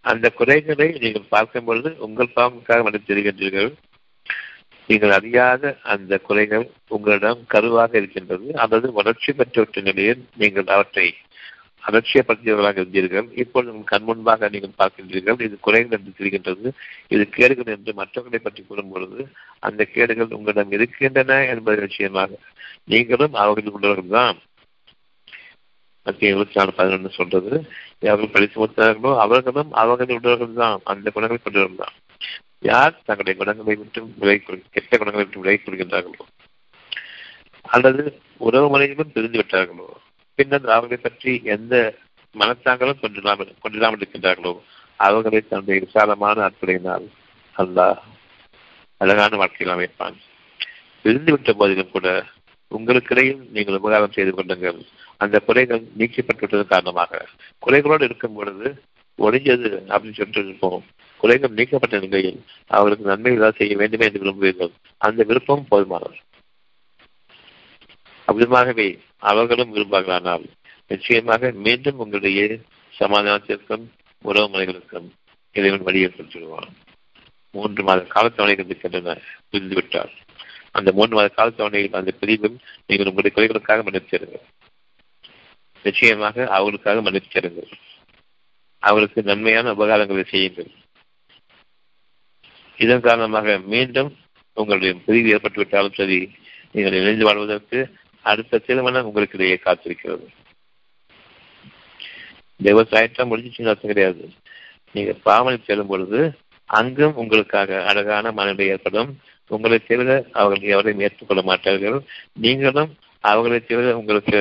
[0.00, 3.74] அந்த குறைகளை நீங்கள் பார்க்கும் பொழுது உங்கள் பாவங்களுக்காக மன்னித்து தருகின்றீர்கள்
[4.90, 6.64] நீங்கள் அறியாத அந்த குறைகள்
[6.96, 8.46] உங்களிடம் கருவாக இருக்கின்றது.
[8.62, 11.06] அல்லது வளர்ச்சி பெற்றவற்ற நிலையில் நீங்கள் அவற்றை
[11.88, 13.28] அலட்சியப்படுத்தியவர்களாக இருந்தீர்கள்.
[13.42, 15.38] இப்பொழுது உங்கள் கண் முன்பாக நீங்கள் பார்க்கின்றீர்கள்.
[15.46, 16.68] இது குறைகள் என்று தெரிகின்றது.
[17.14, 19.22] இது கேடுகள் என்று மற்றவர்களை பற்றி கூறும் பொழுது
[19.68, 22.38] அந்த கேடுகள் உங்களிடம் இருக்கின்றன என்பது நிச்சயமாக
[22.92, 24.38] நீங்களும் அவர்கள் உள்ளவர்கள் தான்.
[26.06, 27.54] மத்திய இருபத்தி நாலு பதினொன்று சொல்றது
[28.12, 30.78] அவர்கள் படித்து முடித்தார்களோ அவர்களும் அவர்கள் உள்ளவர்கள் தான்.
[30.92, 31.96] அந்த குணங்களை கொண்டவர்கள் தான்.
[32.62, 34.36] யார் தங்களுடைய குணங்களை விட்டு விலை
[34.74, 36.24] கெட்ட குணங்களை விட்டு விலை கொள்கின்றார்களோ
[37.64, 38.02] அல்லது
[38.46, 39.88] உறவு முறையிலும் பிரிந்து விட்டார்களோ?
[40.38, 41.74] பின்னர் அவர்களை பற்றி எந்த
[42.34, 44.52] மனத்தாங்களும் கொண்டிடாமல் கொண்டிடாமல் இருக்கின்றார்களோ?
[45.00, 47.06] அவர்களை தன்னுடைய விசாலமான அற்புதையினால்
[47.56, 48.00] அல்லாஹ்
[49.00, 50.16] அழகான வாழ்க்கையில் அமைப்பான்.
[51.02, 52.08] பிரிந்து விட்ட போதிலும் கூட
[52.72, 54.80] உங்களுக்கிடையில் நீங்கள் உபகாரம் செய்து கொள்ளுங்கள்.
[55.22, 57.22] அந்த குறைகள் நீக்கப்பட்டுவிட்டது காரணமாக.
[57.62, 58.68] குறைகளோடு இருக்கும் பொழுது
[59.18, 60.84] ஒழிஞ்சது அப்படின்னு சொல்லிட்டு இருப்போம்.
[61.20, 64.72] குறைகள் நீக்கப்பட்ட நிலையில் அவர்களுக்கு நன்மை ஏதாவது செய்ய வேண்டுமே என்று விரும்புவீர்கள்.
[64.98, 66.18] அந்த விருப்பம் போதுமானது.
[68.28, 68.88] அவ்விதமாகவே
[69.30, 70.44] அவர்களும் விரும்பார்களானால்
[70.86, 72.40] நிச்சயமாக மீண்டும் உங்களுடைய
[72.98, 73.84] சமாதானத்திற்கும்
[74.22, 75.08] உறவு முறைகளுக்கும்
[75.56, 76.72] இறைவன் வழியை சொல்லுவான்
[77.54, 79.14] மூன்று மாத காலத்தவணைகள் இருக்கின்றன
[79.52, 80.12] புரிந்துவிட்டார்.
[80.78, 82.56] அந்த மூன்று மாத காலத்தவணையில் அந்த பிரிவும்
[82.86, 84.44] நீங்கள் உங்களுடைய குறைகளுக்காக மன்னித்திருங்கள்
[85.84, 87.70] நிச்சயமாக அவர்களுக்காக மன்னித்திருங்கள்
[88.82, 90.70] அவர்களுக்கு நன்மையான உபகாரங்களை செய்யுங்கள்.
[92.82, 94.10] இதன் காரணமாக மீண்டும்
[94.56, 96.18] உங்களுடைய பிரிவு ஏற்பட்டுவிட்டாலும் சரி
[96.72, 97.78] நீங்கள் இணைந்து வாழ்வதற்கு
[98.24, 100.26] அடுத்த திருமணம் உங்களுக்கு இடையே காத்திருக்கிறது.
[102.60, 104.24] விவசாயத்தான் முடிஞ்சிச்சுன்னு அர்த்தம் கிடையாது.
[104.92, 106.20] நீங்க பாவனை செல்லும் பொழுது
[106.66, 109.10] அங்கும் உங்களுக்காக அழகான மனநிலை ஏற்படும்.
[109.46, 111.98] உங்களை தவிர அவர்கள் எவரையும் ஏற்றுக்கொள்ள மாட்டார்கள்.
[112.44, 114.38] நீங்களும் அவர்களை தவிர உங்களுக்கு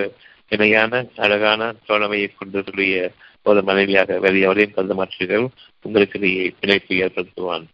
[0.49, 3.11] இணையான அழகான தோழமையை கொண்டிருக்கிற
[3.43, 5.45] ஒரு மனைவியாக வேறு எவரையும் கருத மாற்றீர்கள்
[5.81, 7.65] உங்களுக்கு இடையே பிணைப்பு ஏற்படுத்துவான்.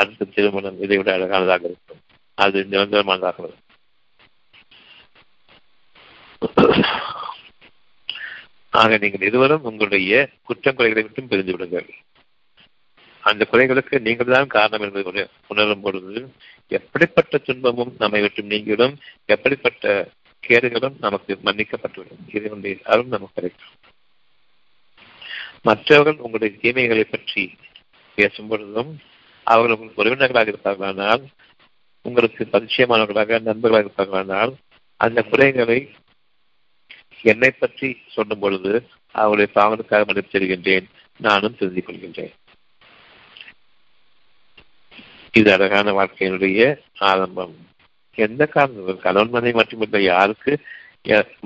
[0.00, 2.00] அடுத்த திருமணம் இதை விட அழகானதாக இருக்கும்.
[2.38, 3.60] அது நிரந்தரமானதாக இருக்கும்
[8.80, 10.12] ஆக நீங்கள் இருவரும் உங்களுடைய
[10.42, 11.88] குற்றம் குறைகளை மட்டும் பிரிந்து விடுங்கள்.
[13.22, 16.22] அந்த குறைகளுக்கு நீங்கள் தான் காரணம் என்பதை உணரும் பொழுது
[16.78, 18.94] எப்படிப்பட்ட துன்பமும் நம்மை விட்டு நீங்கிவிடும்
[19.34, 19.92] எப்படிப்பட்ட
[20.48, 22.22] கேடுகளும் நமக்கு மன்னிக்கப்பட்டுவிடும்.
[22.36, 23.74] இதனுடைய அருள் நமக்கு கிடைக்கும்.
[25.68, 27.42] மற்றவர்கள் உங்களுடைய தீமைகளை பற்றி
[28.18, 28.92] பேசும் பொழுதும்
[29.46, 31.22] அவர்கள் உங்களுக்கு உறவினர்களாக இருப்பார்களானால்
[32.04, 34.52] உங்களுக்கு பரிச்சயமானவர்களாக நண்பர்களாக இருப்பார்களானால்
[35.00, 35.78] அந்த குறைகளை
[37.32, 38.72] என்னை பற்றி சொல்லும் பொழுது
[39.14, 40.86] அவருடைய பாவனுக்காக மன்னிப்பு செல்கின்றேன்
[41.20, 42.32] நானும் திருந்திக் கொள்கின்றேன்.
[45.38, 46.62] இது அழகான வாழ்க்கையினுடைய
[47.10, 47.54] ஆரம்பம்.
[48.18, 50.52] எந்த காரணம் கணவன் மனை மட்டுமில்லை யாருக்கு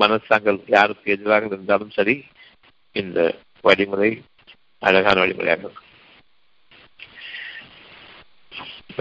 [0.03, 2.17] மனசாங்கள் யாருக்கு எதிராக இருந்தாலும் சரி
[2.97, 3.19] இந்த
[3.67, 4.11] வழிமுறை
[4.83, 5.86] அழகான வழிமுறையாக இருக்கும்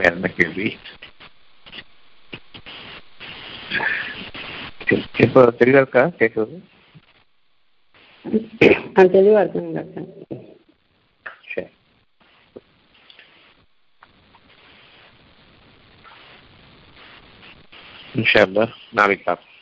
[0.06, 0.68] என்ன கேள்வி
[5.26, 6.58] இப்போ தெளிவா இருக்கா கேட்குறது
[9.14, 10.08] தெளிவா இருக்குங்க டாக்டர்
[11.48, 11.66] சரி
[18.16, 19.55] இன்ஷா அல்லா நாளைக்கு பார்ப்போம்